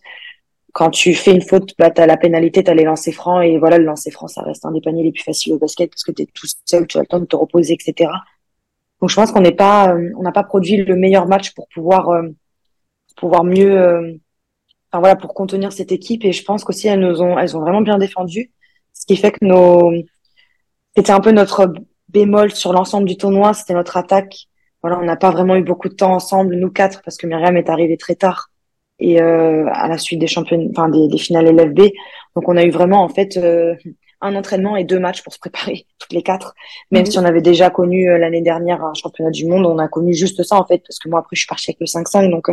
[0.73, 3.77] Quand tu fais une faute, bah t'as la pénalité, t'as les lancers francs et voilà
[3.77, 6.11] le lancer franc ça reste un des paniers les plus faciles au basket parce que
[6.11, 8.11] t'es tout seul, tu as le temps de te reposer, etc.
[8.99, 11.67] Donc je pense qu'on n'est pas, euh, on n'a pas produit le meilleur match pour
[11.69, 12.29] pouvoir euh,
[13.15, 14.13] pouvoir mieux, euh,
[14.91, 17.61] enfin voilà pour contenir cette équipe et je pense qu'aussi elles nous ont, elles ont
[17.61, 18.51] vraiment bien défendu,
[18.93, 19.93] ce qui fait que nos,
[20.95, 21.73] c'était un peu notre
[22.09, 24.48] bémol sur l'ensemble du tournoi, c'était notre attaque
[24.81, 27.57] voilà, on n'a pas vraiment eu beaucoup de temps ensemble, nous quatre, parce que Myriam
[27.57, 28.49] est arrivée très tard
[28.99, 31.91] et euh, à la suite des champions, enfin des, des, finales LFB.
[32.35, 33.75] Donc on a eu vraiment en fait euh,
[34.21, 36.53] un entraînement et deux matchs pour se préparer toutes les quatre.
[36.91, 37.11] Même mhm.
[37.11, 40.13] si on avait déjà connu euh, l'année dernière un championnat du monde, on a connu
[40.13, 42.47] juste ça en fait, parce que moi après je suis partie avec le 5-5, donc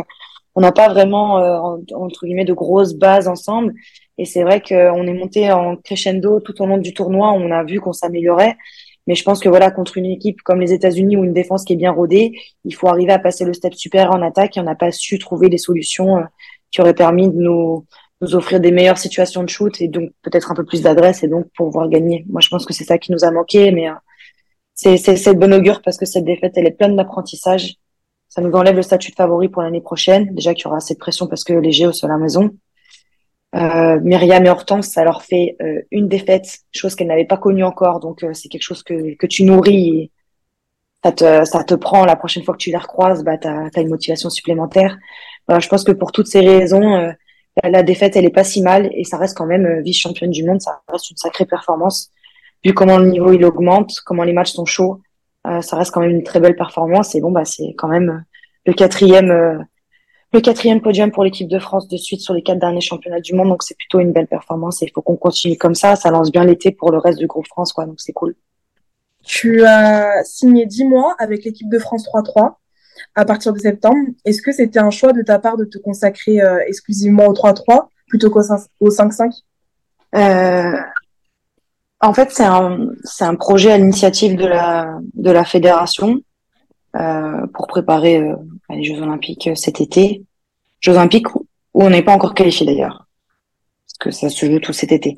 [0.55, 1.35] on n'a pas vraiment
[1.93, 3.75] entre guillemets de grosses bases ensemble.
[4.17, 7.63] Et c'est vrai qu'on est monté en crescendo tout au long du tournoi, on a
[7.63, 8.57] vu qu'on s'améliorait.
[9.07, 11.73] Mais je pense que voilà, contre une équipe comme les États-Unis ou une défense qui
[11.73, 12.33] est bien rodée,
[12.65, 15.17] il faut arriver à passer le step super en attaque et on n'a pas su
[15.17, 16.23] trouver des solutions euh,
[16.71, 17.85] qui auraient permis de nous,
[18.21, 21.27] nous offrir des meilleures situations de shoot et donc peut-être un peu plus d'adresse et
[21.27, 22.25] donc pouvoir gagner.
[22.29, 23.93] Moi, je pense que c'est ça qui nous a manqué, mais euh,
[24.73, 27.75] c'est c'est de bonne augure parce que cette défaite, elle est pleine d'apprentissage.
[28.29, 30.33] Ça nous enlève le statut de favori pour l'année prochaine.
[30.35, 32.51] Déjà qu'il y aura assez de pression parce que les Géos sont à la maison.
[33.55, 37.63] Euh, Myriam et Hortense, ça leur fait euh, une défaite, chose qu'elles n'avaient pas connue
[37.63, 37.99] encore.
[37.99, 40.11] Donc euh, c'est quelque chose que, que tu nourris et
[41.03, 43.81] ça te, ça te prend la prochaine fois que tu les recroises, bah, tu as,
[43.81, 44.97] une motivation supplémentaire.
[45.47, 47.11] Voilà, je pense que pour toutes ces raisons, euh,
[47.63, 50.61] la, défaite, elle est pas si mal et ça reste quand même vice-championne du monde.
[50.61, 52.11] Ça reste une sacrée performance.
[52.65, 55.01] Vu comment le niveau il augmente, comment les matchs sont chauds,
[55.61, 57.15] ça reste quand même une très belle performance.
[57.15, 58.25] Et bon, bah, c'est quand même
[58.65, 59.65] le quatrième
[60.37, 63.33] le quatrième podium pour l'équipe de France de suite sur les quatre derniers championnats du
[63.33, 63.49] monde.
[63.49, 65.95] Donc c'est plutôt une belle performance et il faut qu'on continue comme ça.
[65.95, 67.87] Ça lance bien l'été pour le reste du groupe France, quoi.
[67.87, 68.35] Donc c'est cool.
[69.23, 72.53] Tu as signé dix mois avec l'équipe de France 3-3
[73.15, 73.97] à partir de septembre.
[74.25, 77.87] Est-ce que c'était un choix de ta part de te consacrer euh, exclusivement au 3-3
[78.07, 79.31] plutôt qu'au 5-5
[80.15, 80.71] euh,
[81.99, 86.21] En fait, c'est un, c'est un projet à l'initiative de la, de la fédération
[86.95, 88.35] euh, pour préparer euh,
[88.69, 90.23] les Jeux Olympiques euh, cet été.
[90.79, 93.05] Jeux Olympiques où, on n'est pas encore qualifié d'ailleurs,
[93.85, 95.15] parce que ça se joue tout cet été.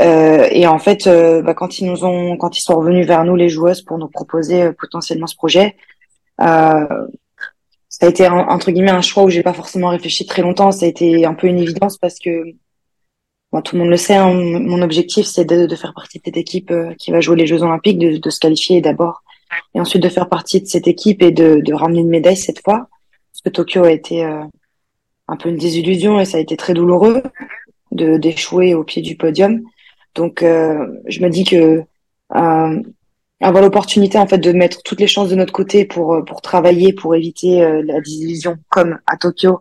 [0.00, 3.36] Euh, et en fait, bah, quand ils nous ont, quand ils sont revenus vers nous
[3.36, 5.76] les joueuses pour nous proposer potentiellement ce projet,
[6.38, 10.72] ça a été entre guillemets un choix où j'ai pas forcément réfléchi très longtemps.
[10.72, 12.52] Ça a été un peu une évidence parce que
[13.62, 14.16] tout le monde le sait.
[14.16, 17.62] Hein, mon objectif c'est de, faire partie de cette équipe qui va jouer les Jeux
[17.62, 19.22] Olympiques, de, se qualifier d'abord
[19.74, 22.88] et ensuite de faire partie de cette équipe et de, ramener une médaille cette fois.
[23.32, 24.42] Parce que Tokyo a été euh,
[25.28, 27.22] un peu une désillusion et ça a été très douloureux
[27.92, 29.62] de d'échouer au pied du podium.
[30.14, 31.82] Donc euh, je me dis que
[32.34, 32.82] euh,
[33.40, 36.92] avoir l'opportunité en fait de mettre toutes les chances de notre côté pour pour travailler
[36.92, 39.60] pour éviter la désillusion comme à Tokyo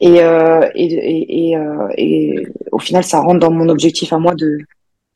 [0.00, 1.56] et et, et, et,
[1.96, 4.58] et au final ça rentre dans mon objectif à moi de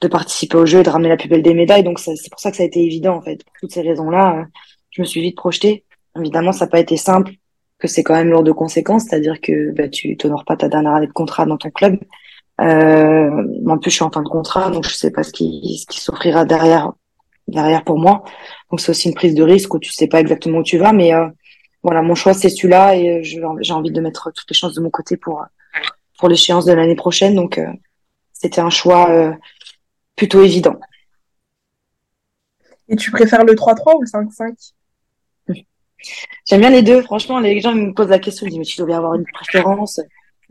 [0.02, 1.85] de participer au jeu et de ramener la plus belle des médailles.
[1.85, 3.42] Donc c'est pour ça que ça a été évident en fait.
[3.44, 4.44] Pour toutes ces raisons-là, euh,
[4.90, 5.85] je me suis vite projetée.
[6.18, 7.32] Évidemment, ça n'a pas été simple,
[7.79, 10.95] que c'est quand même lourd de conséquences, c'est-à-dire que bah, tu t'honores pas ta dernière
[10.95, 11.99] année de contrat dans ton club.
[12.61, 15.85] Euh, en plus, je suis en fin de contrat, donc je sais pas ce qui,
[15.91, 16.93] ce s'offrira derrière,
[17.49, 18.25] derrière pour moi.
[18.71, 20.93] Donc c'est aussi une prise de risque où tu sais pas exactement où tu vas,
[20.93, 21.29] mais euh,
[21.83, 24.91] voilà, mon choix c'est celui-là et j'ai envie de mettre toutes les chances de mon
[24.91, 25.45] côté pour
[26.19, 27.35] pour l'échéance de l'année prochaine.
[27.35, 27.67] Donc euh,
[28.33, 29.37] c'était un choix
[30.17, 30.81] plutôt évident.
[32.89, 34.73] Et tu préfères le 3-3 ou le 5-5
[36.47, 37.03] J'aime bien les deux.
[37.03, 39.25] Franchement, les gens me posent la question, ils disent mais tu dois bien avoir une
[39.33, 40.01] préférence.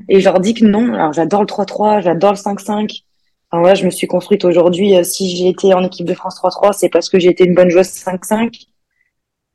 [0.09, 0.93] Et je leur dis que non.
[0.93, 3.03] Alors j'adore le 3-3, j'adore le 5-5.
[3.51, 4.95] Enfin, voilà, je me suis construite aujourd'hui.
[4.97, 7.55] Euh, si j'ai été en équipe de France 3-3, c'est parce que j'ai été une
[7.55, 8.67] bonne joueuse 5-5.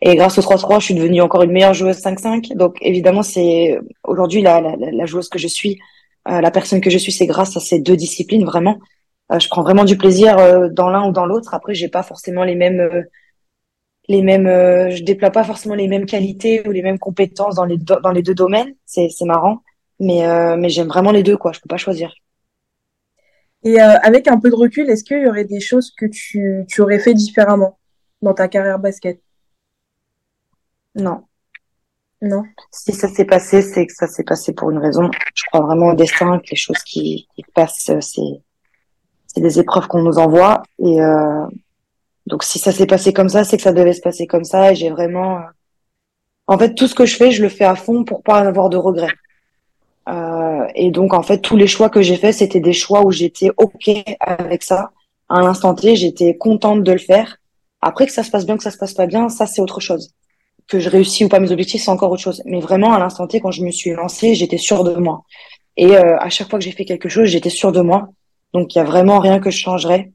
[0.03, 2.57] Et grâce au 3-3, je suis devenue encore une meilleure joueuse 5-5.
[2.57, 5.79] Donc évidemment, c'est aujourd'hui la, la, la, joueuse que je suis,
[6.29, 8.79] euh, la personne que je suis, c'est grâce à ces deux disciplines vraiment.
[9.31, 11.55] Euh, je prends vraiment du plaisir euh, dans l'un ou dans l'autre.
[11.55, 13.03] Après, j'ai pas forcément les mêmes euh,
[14.09, 14.47] les mêmes
[14.91, 18.23] je déploie pas forcément les mêmes qualités ou les mêmes compétences dans les dans les
[18.23, 18.75] deux domaines.
[18.87, 19.63] C'est c'est marrant,
[19.99, 20.23] mais
[20.57, 21.53] mais j'aime vraiment les deux quoi.
[21.53, 22.13] Je peux pas choisir.
[23.63, 26.81] Et avec un peu de recul, est-ce qu'il y aurait des choses que tu, tu
[26.81, 27.79] aurais fait différemment
[28.23, 29.21] dans ta carrière basket?
[30.95, 31.25] Non.
[32.23, 32.45] Non?
[32.71, 35.11] Si ça s'est passé, c'est que ça s'est passé pour une raison.
[35.35, 38.43] Je crois vraiment au destin, que les choses qui, qui passent, c'est
[39.27, 41.47] c'est des épreuves qu'on nous envoie et euh,
[42.31, 44.73] donc si ça s'est passé comme ça, c'est que ça devait se passer comme ça
[44.73, 45.43] et j'ai vraiment euh,
[46.47, 48.71] en fait tout ce que je fais, je le fais à fond pour pas avoir
[48.71, 49.15] de regrets.
[50.09, 53.11] Euh, et donc en fait tous les choix que j'ai faits, c'était des choix où
[53.11, 53.91] j'étais ok
[54.21, 54.91] avec ça.
[55.29, 57.37] À l'instant T, j'étais contente de le faire.
[57.83, 59.81] Après que ça se passe bien, que ça se passe pas bien, ça c'est autre
[59.81, 60.13] chose.
[60.69, 62.43] que je réussis ou pas mes objectifs, c'est encore autre chose.
[62.47, 65.25] Mais vraiment, à l'instant T, quand je me suis lancée, j'étais sûre de moi.
[65.77, 68.09] Et euh, à chaque fois que j'ai fait quelque chose, j'étais sûre de moi.
[68.55, 70.13] Donc, il y a vraiment rien que je changerais.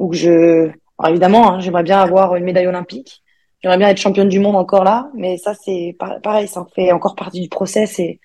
[0.00, 0.70] Ou que je...
[0.98, 3.22] Alors, évidemment, hein, j'aimerais bien avoir une médaille olympique.
[3.62, 5.10] J'aimerais bien être championne du monde encore là.
[5.14, 7.98] Mais ça, c'est pareil, ça fait encore partie du process.
[8.00, 8.20] Et,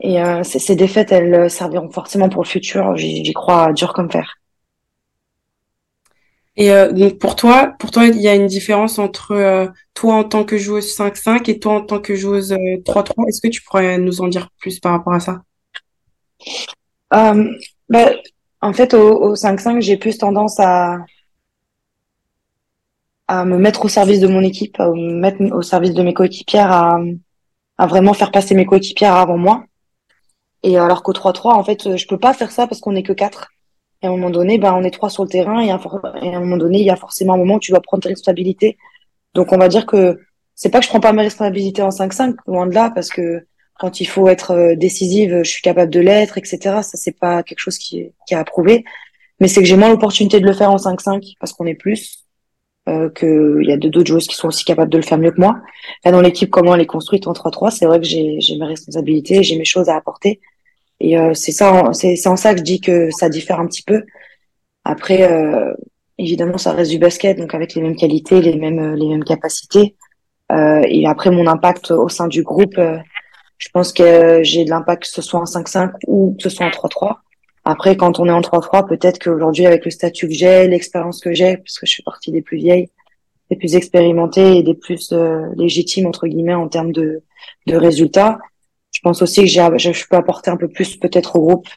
[0.00, 2.96] et euh, ces défaites, elles serviront forcément pour le futur.
[2.96, 4.40] J'y crois dur comme fer.
[6.56, 10.14] Et euh, donc pour toi, pour toi, il y a une différence entre euh, toi
[10.16, 12.52] en tant que joueuse 5-5 et toi en tant que joueuse
[12.84, 13.14] 3-3.
[13.18, 15.42] Euh, Est-ce que tu pourrais nous en dire plus par rapport à ça?
[17.14, 17.50] Euh,
[17.88, 18.10] bah,
[18.62, 20.98] En fait, au, 5-5, j'ai plus tendance à
[23.28, 26.12] à me mettre au service de mon équipe, à me mettre au service de mes
[26.12, 26.98] coéquipières, à,
[27.78, 29.64] à vraiment faire passer mes coéquipières avant moi.
[30.64, 33.12] Et alors qu'au 3-3, en fait, je peux pas faire ça parce qu'on n'est que
[33.12, 33.52] 4.
[34.02, 36.40] Et à un moment donné, ben, on est trois sur le terrain et à, un
[36.40, 38.78] moment donné, il y a forcément un moment où tu dois prendre tes responsabilités.
[39.34, 40.18] Donc, on va dire que
[40.54, 43.46] c'est pas que je prends pas mes responsabilités en 5-5, loin de là, parce que
[43.80, 46.58] quand il faut être euh, décisive, je suis capable de l'être, etc.
[46.82, 48.84] Ça, c'est pas quelque chose qui qui est approuvé.
[49.40, 52.26] Mais c'est que j'ai moins l'opportunité de le faire en 5-5 parce qu'on est plus,
[52.88, 55.40] euh, qu'il y a d'autres joueuses qui sont aussi capables de le faire mieux que
[55.40, 55.60] moi.
[56.04, 59.42] Là, dans l'équipe, comment elle est construite en 3-3, c'est vrai que j'ai mes responsabilités,
[59.42, 60.40] j'ai mes choses à apporter.
[61.00, 63.82] Et euh, c'est ça, c'est en ça que je dis que ça diffère un petit
[63.82, 64.04] peu.
[64.84, 65.72] Après, euh,
[66.18, 69.96] évidemment, ça reste du basket, donc avec les mêmes qualités, les mêmes les mêmes capacités.
[70.50, 72.98] Euh, et après, mon impact au sein du groupe, euh,
[73.60, 76.66] je pense que j'ai de l'impact que ce soit en 5-5 ou que ce soit
[76.66, 77.16] en 3-3.
[77.64, 81.34] Après, quand on est en 3-3, peut-être qu'aujourd'hui, avec le statut que j'ai, l'expérience que
[81.34, 82.88] j'ai, parce que je fais partie des plus vieilles,
[83.50, 87.22] des plus expérimentées et des plus euh, légitimes entre guillemets en termes de,
[87.66, 88.38] de résultats,
[88.92, 91.68] je pense aussi que je peux apporter un peu plus peut-être au groupe.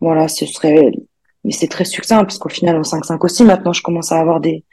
[0.00, 0.92] Voilà, ce serait,
[1.44, 4.40] mais c'est très succinct parce qu'au final, en 5-5 aussi, maintenant, je commence à avoir
[4.40, 4.64] des,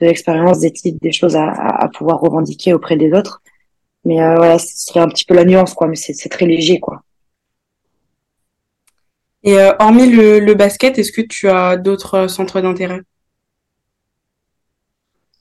[0.00, 3.41] de l'expérience, des titres, des choses à, à, pouvoir revendiquer auprès des autres.
[4.04, 5.86] Mais euh, voilà, ce serait un petit peu la nuance, quoi.
[5.86, 7.02] Mais c'est, c'est très léger, quoi.
[9.44, 13.00] Et euh, hormis le, le basket, est-ce que tu as d'autres centres d'intérêt?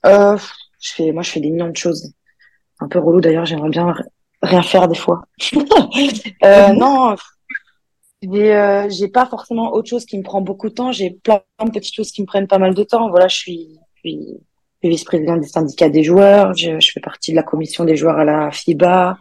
[0.06, 0.38] Euh,
[0.80, 2.14] je fais, moi, je fais des millions de choses.
[2.80, 3.46] Un peu relou d'ailleurs.
[3.46, 3.94] J'aimerais bien
[4.42, 5.24] rien faire des fois.
[6.44, 7.16] euh, non,
[8.24, 10.92] j'ai euh, j'ai pas forcément autre chose qui me prend beaucoup de temps.
[10.92, 13.10] J'ai plein de petites choses qui me prennent pas mal de temps.
[13.10, 13.80] Voilà, je suis,
[14.90, 16.54] vice-présidente des syndicats des joueurs.
[16.56, 19.18] Je, je, fais partie de la commission des joueurs à la FIBA.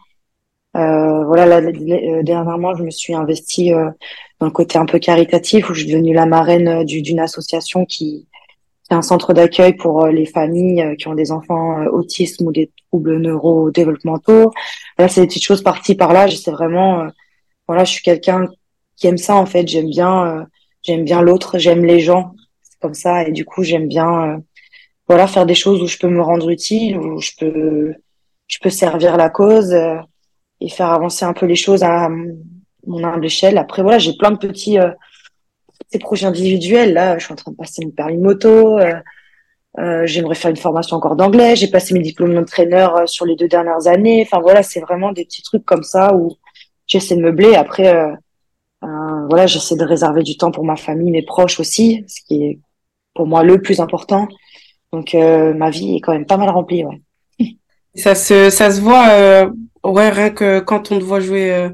[0.77, 3.91] Euh, voilà, là, euh, dernièrement, je me suis investie euh,
[4.39, 8.27] dans le côté un peu caritatif où je suis devenue la marraine d'une association qui
[8.95, 12.53] un centre d'accueil pour euh, les familles euh, qui ont des enfants euh, autistes ou
[12.53, 14.53] des troubles neurodéveloppementaux.
[14.99, 16.27] Là, c'est des petites choses parties par là.
[16.27, 17.07] J'essaie vraiment,
[17.67, 18.49] voilà, je suis quelqu'un
[18.97, 19.67] qui aime ça en fait.
[19.69, 20.47] J'aime bien,
[20.83, 23.27] j'aime bien l'autre, j'aime les gens, c'est comme ça.
[23.27, 24.43] Et du coup, j'aime bien,
[25.11, 27.95] voilà, faire des choses où je peux me rendre utile, où je peux,
[28.47, 29.77] je peux servir la cause
[30.61, 32.09] et faire avancer un peu les choses à
[32.87, 33.59] mon humble échelle.
[33.59, 34.79] Après, voilà, j'ai plein de petits
[35.91, 36.93] ces projets individuels.
[36.93, 38.79] Là, je suis en train de passer mon permis moto.
[38.79, 38.95] Euh,
[39.79, 41.57] euh, J'aimerais faire une formation encore d'anglais.
[41.57, 44.23] J'ai passé mes diplômes d'entraîneur euh, sur les deux dernières années.
[44.27, 46.37] Enfin voilà, c'est vraiment des petits trucs comme ça où
[46.87, 47.55] j'essaie de meubler.
[47.55, 48.13] Après, euh,
[48.85, 52.45] euh, voilà, j'essaie de réserver du temps pour ma famille, mes proches aussi, ce qui
[52.45, 52.59] est
[53.15, 54.29] pour moi le plus important.
[54.93, 56.85] Donc ma vie est quand même pas mal remplie.
[56.85, 57.01] Ouais.
[57.95, 59.51] Ça se ça se voit
[59.85, 61.71] ouais rien que quand on te voit jouer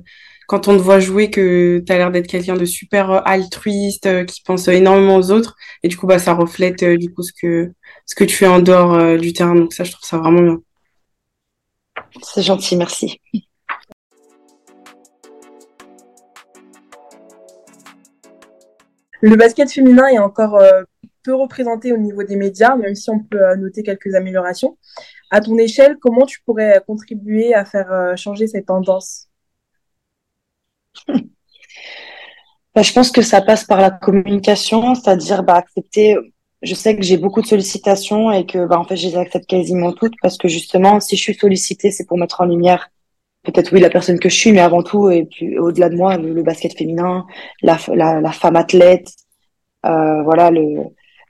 [0.47, 4.07] quand on te voit jouer que tu as l'air d'être quelqu'un de super euh, altruiste,
[4.07, 5.57] euh, qui pense énormément aux autres.
[5.83, 7.73] Et du coup, bah, ça reflète euh, du coup ce que,
[8.07, 9.55] ce que tu fais en dehors du terrain.
[9.55, 10.59] Donc ça, je trouve ça vraiment bien.
[12.23, 13.21] C'est gentil, merci.
[19.21, 20.61] Le basket féminin est encore
[21.27, 24.79] peu représenté au niveau des médias, même si on peut noter quelques améliorations.
[25.31, 29.29] À ton échelle, comment tu pourrais contribuer à faire changer cette tendance?
[32.77, 36.19] Bah, je pense que ça passe par la communication, c'est-à-dire bah, accepter.
[36.61, 39.47] Je sais que j'ai beaucoup de sollicitations et que bah, en fait je les accepte
[39.47, 42.91] quasiment toutes parce que justement si je suis sollicitée c'est pour mettre en lumière
[43.45, 46.43] peut-être oui la personne que je suis mais avant tout et au-delà de moi le,
[46.43, 47.27] basket féminin,
[47.62, 49.09] la, femme athlète,
[49.87, 50.83] euh, voilà le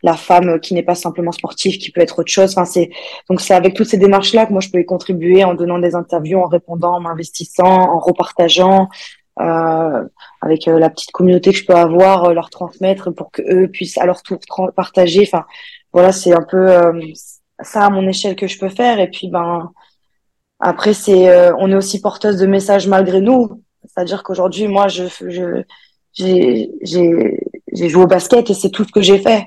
[0.02, 2.52] la femme qui n'est pas simplement sportive, qui peut être autre chose.
[2.52, 2.90] Enfin, c'est
[3.28, 5.78] donc c'est avec toutes ces démarches là que moi je peux y contribuer en donnant
[5.78, 8.88] des interviews, en répondant, en m'investissant, en repartageant,
[9.38, 10.08] euh,
[10.40, 13.68] avec euh, la petite communauté que je peux avoir, euh, leur transmettre pour que eux
[13.68, 14.38] puissent à leur tour
[14.74, 15.22] partager.
[15.22, 15.44] Enfin,
[15.92, 16.68] voilà, c'est un peu
[17.60, 18.98] ça à mon échelle que je peux faire.
[18.98, 19.72] Et puis, ben
[20.60, 23.62] après, c'est on est aussi porteuse de messages malgré nous.
[23.84, 25.62] C'est-à-dire qu'aujourd'hui, moi, je je
[26.12, 27.40] j'ai j'ai
[27.72, 29.46] j'ai joué au basket et c'est tout ce que j'ai fait.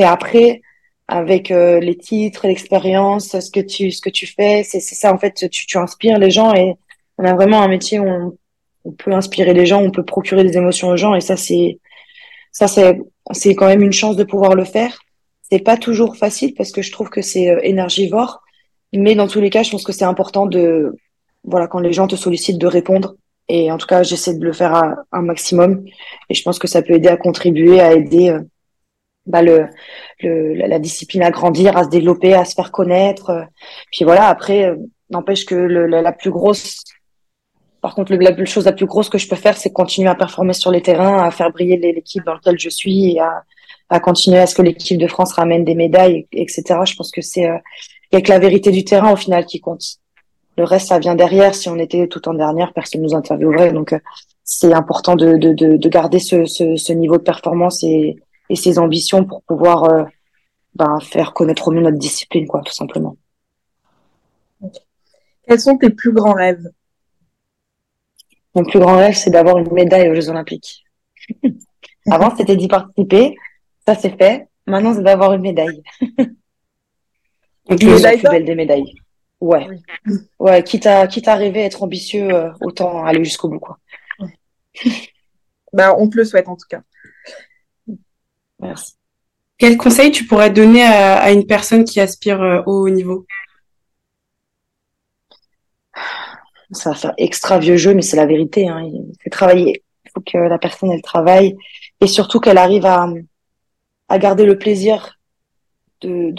[0.00, 0.62] Et après,
[1.08, 5.50] avec les titres, l'expérience, ce que tu ce que tu fais, c'est ça en fait.
[5.50, 6.74] Tu, inspires les gens et
[7.18, 8.36] on a vraiment un métier où
[8.84, 11.78] on, peut inspirer les gens, on peut procurer des émotions aux gens et ça c'est
[12.50, 12.98] ça c'est
[13.32, 15.00] c'est quand même une chance de pouvoir le faire.
[15.50, 18.40] C'est pas toujours facile parce que je trouve que c'est énergivore,
[18.94, 20.96] mais dans tous les cas, je pense que c'est important de
[21.44, 23.16] voilà quand les gens te sollicitent de répondre
[23.48, 24.72] et en tout cas, j'essaie de le faire
[25.12, 25.84] un maximum.
[26.30, 28.40] Et je pense que ça peut aider à contribuer, à aider euh,
[29.26, 29.66] bah, le,
[30.20, 33.46] le, la discipline à grandir, à se développer, à se faire connaître.
[33.92, 34.76] Puis voilà, après, euh,
[35.10, 36.82] n'empêche que le, la, plus grosse,
[37.80, 40.52] par contre, la, chose la plus grosse que je peux faire, c'est continuer à performer
[40.52, 43.44] sur les terrains, à faire briller l'équipe dans laquelle je suis et à,
[43.88, 46.62] à continuer à ce que l'équipe de France ramène des médailles, etc.
[46.84, 47.58] Je pense que c'est, euh,
[48.12, 49.82] il y a que la vérité du terrain au final qui compte.
[50.56, 51.54] Le reste, ça vient derrière.
[51.54, 53.72] Si on était tout en dernière, personne nous interviewerait.
[53.72, 53.98] Donc, euh,
[54.44, 58.16] c'est important de, de, de, garder ce, ce, ce, niveau de performance et,
[58.50, 60.04] et ses ambitions pour pouvoir euh,
[60.74, 63.16] ben, faire connaître au mieux notre discipline, quoi, tout simplement.
[65.46, 66.68] Quels sont tes plus grands rêves?
[68.54, 70.84] Mon plus grand rêve, c'est d'avoir une médaille aux Jeux Olympiques.
[72.10, 73.36] Avant, c'était d'y participer.
[73.86, 74.48] Ça, c'est fait.
[74.66, 75.82] Maintenant, c'est d'avoir une médaille.
[77.68, 78.92] Donc, la plus belle des médailles.
[79.40, 79.66] Ouais.
[80.40, 83.78] Ouais, quitte à, quitte à rêver, être ambitieux, euh, autant aller jusqu'au bout, quoi.
[85.72, 86.82] bah, on te le souhaite, en tout cas.
[88.60, 88.94] Merci.
[89.60, 93.26] Quel conseil tu pourrais donner à, une personne qui aspire euh, au haut niveau?
[96.72, 98.68] Ça va faire extra vieux jeu, mais c'est la vérité.
[98.68, 98.82] Hein.
[98.84, 99.82] Il faut travailler.
[100.06, 101.56] Il faut que la personne, elle travaille.
[102.00, 103.06] Et surtout qu'elle arrive à,
[104.18, 105.18] garder le plaisir
[106.00, 106.32] de,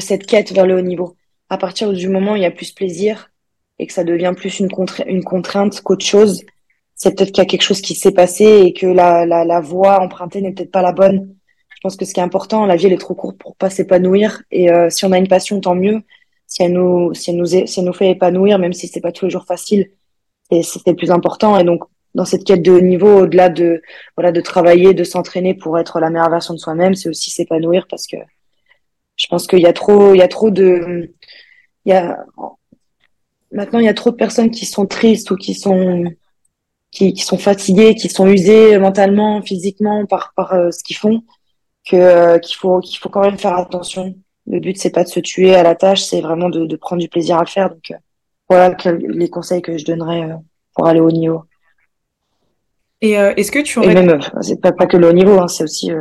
[0.00, 1.16] cette quête vers le haut niveau
[1.50, 3.30] à partir du moment où il y a plus plaisir
[3.78, 4.68] et que ça devient plus une,
[5.06, 6.42] une contrainte qu'autre chose,
[6.94, 9.60] c'est peut-être qu'il y a quelque chose qui s'est passé et que la, la, la
[9.60, 11.37] voie empruntée n'est peut-être pas la bonne.
[11.78, 13.70] Je pense que ce qui est important, la vie elle est trop courte pour pas
[13.70, 16.02] s'épanouir et euh, si on a une passion, tant mieux.
[16.48, 19.12] Si elle nous, si elle nous, si elle nous fait épanouir, même si c'est pas
[19.12, 19.92] tous les jours facile,
[20.50, 21.56] et c'est le plus important.
[21.56, 21.84] Et donc
[22.16, 23.80] dans cette quête de niveau, au-delà de
[24.16, 27.86] voilà de travailler, de s'entraîner pour être la meilleure version de soi-même, c'est aussi s'épanouir
[27.88, 28.16] parce que
[29.14, 31.14] je pense qu'il y a trop, il y a trop de,
[31.84, 32.18] il y a
[33.52, 36.04] maintenant il y a trop de personnes qui sont tristes ou qui sont
[36.90, 41.22] qui, qui sont fatiguées, qui sont usées mentalement, physiquement par par euh, ce qu'ils font,
[41.88, 44.14] que euh, qu'il faut qu'il faut quand même faire attention.
[44.46, 47.02] Le but c'est pas de se tuer à la tâche, c'est vraiment de, de prendre
[47.02, 47.70] du plaisir à le faire.
[47.70, 47.96] Donc euh,
[48.48, 50.30] voilà les conseils que je donnerais
[50.74, 51.44] pour aller au niveau.
[53.00, 53.92] Et est-ce que tu aurais...
[53.92, 55.92] Et même, c'est pas, pas que le haut niveau, hein, c'est aussi,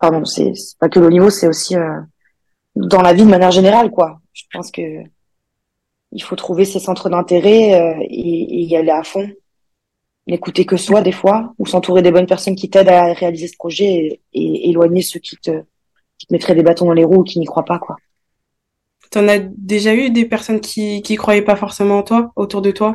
[0.00, 1.74] pardon, c'est pas que le haut niveau, c'est aussi
[2.74, 4.20] dans la vie de manière générale, quoi.
[4.32, 5.04] Je pense que
[6.12, 9.28] il faut trouver ses centres d'intérêt euh, et, y aller à fond.
[10.26, 13.56] N'écouter que soi des fois, ou s'entourer des bonnes personnes qui t'aident à réaliser ce
[13.56, 15.62] projet et, éloigner ceux qui te,
[16.18, 17.96] qui te mettraient des bâtons dans les roues ou qui n'y croient pas, quoi.
[19.10, 22.70] T'en as déjà eu des personnes qui qui croyaient pas forcément en toi autour de
[22.70, 22.94] toi?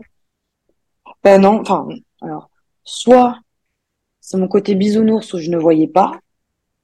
[1.23, 1.87] Ben non, enfin
[2.21, 2.49] alors
[2.83, 3.37] soit
[4.19, 6.19] c'est mon côté bisounours où je ne voyais pas,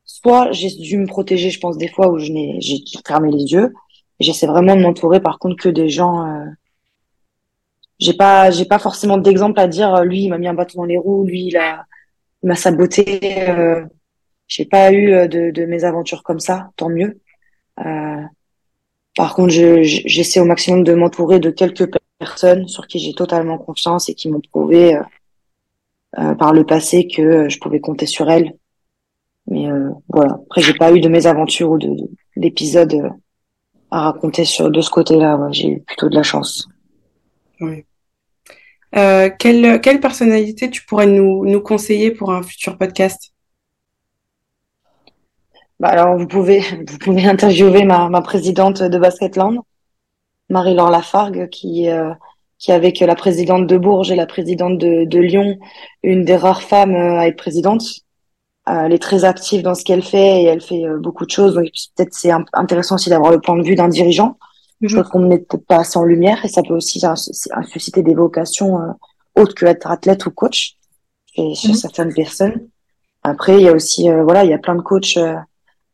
[0.06, 2.78] soit j'ai dû me protéger, je pense des fois où je n'ai j'ai
[3.08, 3.74] fermé les yeux,
[4.20, 6.26] J'essaie vraiment de m'entourer par contre que des gens.
[6.26, 6.46] Euh...
[8.04, 9.96] J'ai pas, j'ai pas forcément d'exemple à dire.
[9.96, 11.24] Euh, lui, il m'a mis un bâton dans les roues.
[11.26, 11.86] Lui, il a,
[12.44, 13.50] il m'a saboté.
[13.50, 13.86] Euh...
[14.50, 16.72] J'ai pas eu euh, de, de mes aventures comme ça.
[16.76, 17.22] Tant mieux.
[17.80, 18.22] Euh...
[19.16, 21.90] Par contre, j'essaie au maximum de m'entourer de quelques
[22.20, 25.00] personnes sur qui j'ai totalement confiance et qui m'ont prouvé
[26.20, 28.54] euh, par le passé que je pouvais compter sur elles.
[29.48, 29.68] Mais
[30.10, 30.40] voilà.
[30.46, 31.80] Après, j'ai pas eu de mes aventures ou
[32.36, 33.12] d'épisodes
[33.92, 35.40] à raconter sur de ce côté-là.
[35.52, 36.68] j'ai eu plutôt de la chance.
[37.62, 37.86] Oui.
[38.96, 43.34] Euh, quelle, quelle personnalité tu pourrais nous, nous conseiller pour un futur podcast?
[45.80, 49.60] Bah alors vous pouvez vous pouvez interviewer ma, ma présidente de Basketland,
[50.50, 52.14] Marie-Laure Lafargue, qui euh,
[52.60, 55.58] qui avec la présidente de Bourges et la présidente de, de Lyon,
[56.04, 57.84] une des rares femmes euh, à être présidente.
[58.66, 61.56] Elle est très active dans ce qu'elle fait et elle fait beaucoup de choses.
[61.56, 61.66] Donc
[61.98, 64.38] peut-être c'est intéressant aussi d'avoir le point de vue d'un dirigeant.
[64.84, 67.02] Je trouve qu'on ne met pas assez en lumière et ça peut aussi
[67.68, 68.92] susciter des vocations euh,
[69.36, 70.76] autres que être athlète ou coach
[71.34, 71.76] chez, chez mhm.
[71.76, 72.68] certaines personnes.
[73.24, 75.18] Après, il y a aussi voilà, il y a plein de coachs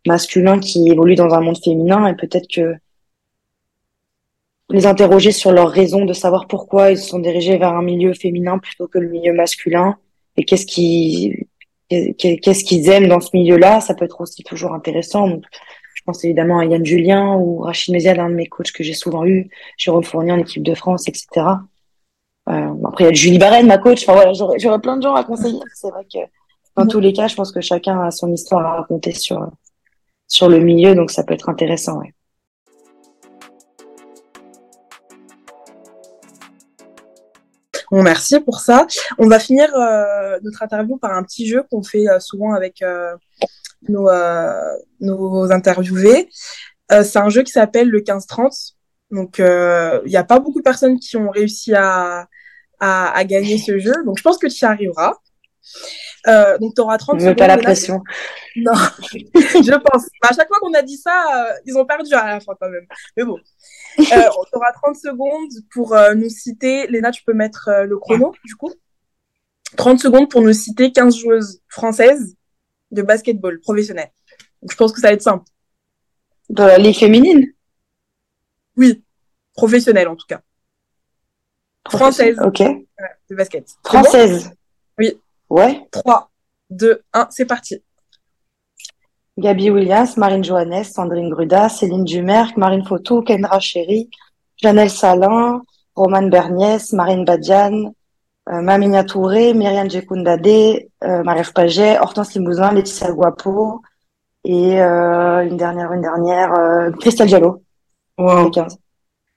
[0.07, 2.75] masculins qui évoluent dans un monde féminin et peut-être que
[4.71, 8.13] les interroger sur leurs raisons de savoir pourquoi ils se sont dirigés vers un milieu
[8.13, 9.97] féminin plutôt que le milieu masculin
[10.37, 11.47] et qu'est-ce qui
[11.89, 15.27] qu'est-ce qu'ils aiment dans ce milieu-là, ça peut être aussi toujours intéressant.
[15.27, 15.43] Donc,
[16.09, 19.25] pense évidemment à Yann Julien ou Rachid Mézial, un de mes coachs que j'ai souvent
[19.25, 21.27] eu, Jérôme Fournier en équipe de France, etc.
[22.49, 24.01] Euh, après, il y a Julie Barren, ma coach.
[24.01, 25.59] Enfin voilà, j'aurais plein de gens à conseiller.
[25.75, 26.17] C'est vrai que
[26.75, 29.51] dans tous les cas, je pense que chacun a son histoire à raconter sur
[30.27, 31.99] sur le milieu, donc ça peut être intéressant.
[31.99, 32.11] Ouais.
[37.91, 38.87] Bon, merci pour ça.
[39.19, 42.81] On va finir euh, notre interview par un petit jeu qu'on fait euh, souvent avec
[43.87, 44.09] nos,
[44.99, 46.29] nos interviewés.
[46.89, 48.73] c'est un jeu qui s'appelle le 15-30.
[49.11, 52.27] Donc, il n'y a pas beaucoup de personnes qui ont réussi à,
[52.79, 53.93] à, à, gagner ce jeu.
[54.05, 55.13] Donc, je pense que tu y arriveras.
[56.27, 57.37] Euh, donc, tu auras 30 secondes.
[57.37, 58.03] pas la pression.
[58.55, 58.73] Non,
[59.13, 60.07] je pense.
[60.23, 62.67] À chaque fois qu'on a dit ça, euh, ils ont perdu à la fin quand
[62.67, 62.85] même.
[63.15, 63.37] Mais bon.
[63.99, 66.87] Euh, tu auras 30 secondes pour euh, nous citer.
[66.87, 68.73] Léna, tu peux mettre euh, le chrono, du coup.
[69.77, 72.35] 30 secondes pour nous citer 15 joueuses françaises
[72.91, 74.11] de basketball professionnel.
[74.61, 75.45] Donc, je pense que ça va être simple.
[76.49, 77.53] De la ligue féminine?
[78.75, 79.03] Oui,
[79.53, 80.41] professionnelle en tout cas.
[81.87, 82.37] Française.
[82.43, 82.59] Ok.
[83.29, 83.67] De basket.
[83.83, 84.51] Française?
[84.97, 85.19] oui.
[85.49, 85.87] Ouais.
[85.91, 86.29] 3,
[86.69, 87.81] 2, 1, c'est parti.
[89.37, 94.09] Gabi Williams, Marine Johannes, Sandrine Gruda, Céline Dumerc, Marine Fotou, Kendra Chéry,
[94.57, 95.63] Janelle Salin,
[95.95, 97.93] Romane Berniès, Marine Badian,
[98.49, 103.81] euh, Maminia Touré, Myriam Djekundade, euh, Marie Paget, Hortense Limousin, Laetitia Guapo
[104.43, 107.61] et euh, une dernière, une dernière, euh, Christelle Diallo.
[108.17, 108.49] Wow.
[108.51, 108.77] 15.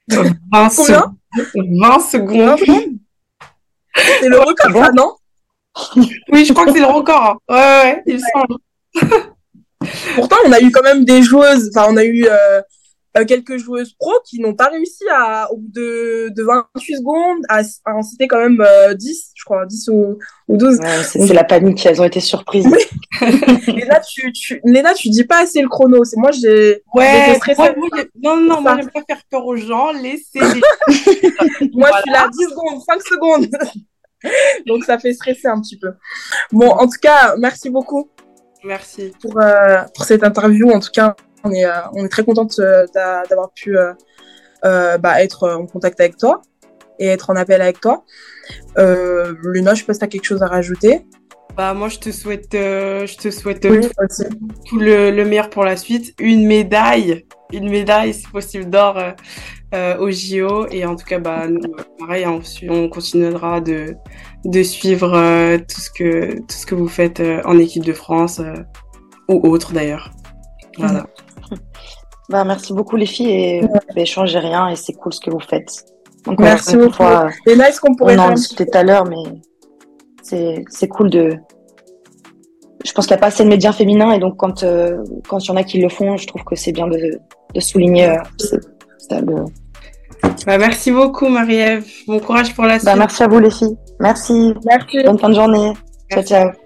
[0.09, 0.23] 20,
[1.53, 2.59] Combien 20 secondes.
[4.21, 4.83] C'est le record, Bon.
[4.85, 5.15] ça, non
[6.33, 7.37] Oui, je crois que c'est le record.
[7.49, 7.55] hein.
[7.55, 8.57] Ouais, ouais, il semble.
[10.15, 12.63] Pourtant, on a eu quand même des joueuses, enfin, on a eu euh,
[13.17, 17.43] euh, quelques joueuses pro qui n'ont pas réussi à, au bout de, de 28 secondes,
[17.49, 20.79] à, à en citer quand même euh, 10, je crois, 10 ou, ou 12.
[20.79, 22.67] Ouais, c'est c'est la panique, elles ont été surprises.
[23.21, 26.05] Et là, tu, tu, Léna, tu dis pas assez le chrono.
[26.05, 29.57] C'est moi, j'ai, Ouais, moi, moi, j'ai- non, non, moi, j'aime pas faire peur aux
[29.57, 29.93] gens.
[29.93, 31.69] Laissez les...
[31.75, 31.97] Moi, Voilà.
[31.99, 33.47] je suis là 10 secondes, 5 secondes.
[34.67, 35.93] Donc, ça fait stresser un petit peu.
[36.53, 38.09] Bon, en tout cas, merci beaucoup
[38.65, 39.13] Merci.
[39.21, 40.71] pour, euh, pour cette interview.
[40.71, 44.99] En tout cas, on est, euh, on est très contente euh, d'a- d'avoir pu euh,
[44.99, 46.43] bah, être en contact avec toi
[46.99, 48.05] et être en appel avec toi.
[48.77, 51.07] Luna, je pas si tu as quelque chose à rajouter.
[51.57, 53.81] Bah, moi, je te souhaite, euh, je te souhaite Oui,
[54.67, 56.15] tout, le, le meilleur pour la suite.
[56.19, 59.11] Une médaille, une médaille, si possible, d'or euh,
[59.75, 60.67] euh, au JO.
[60.71, 61.61] Et en tout cas, bah, nous,
[61.99, 63.95] pareil, on, continuera de,
[64.47, 65.11] de suivre
[65.59, 68.41] tout ce que, tout ce que vous faites en équipe de France
[69.29, 70.11] ou autre d'ailleurs.
[70.79, 71.07] Voilà.
[72.29, 73.61] Bah, merci beaucoup les filles et
[73.95, 75.85] ben, changez rien et c'est cool ce que vous faites.
[76.25, 76.93] Donc, Merci beaucoup.
[76.93, 79.17] fois, est-ce qu'on pourrait on faire en discutait tout à l'heure, mais
[80.23, 81.37] c'est c'est cool de.
[82.85, 84.99] Je pense qu'il n'y a pas assez de médias féminins et donc quand euh,
[85.29, 87.19] quand il y en a qui le font, je trouve que c'est bien de,
[87.55, 88.17] de souligner euh,
[89.11, 89.45] le-
[90.47, 91.85] Bah, merci beaucoup, Marie-Ève.
[92.07, 92.87] Bon courage pour la suite.
[92.87, 93.77] Bah, merci à vous les filles.
[94.01, 94.55] Merci.
[94.65, 95.03] Merci.
[95.05, 95.73] Bonne fin de journée.
[96.11, 96.62] Ciao ciao.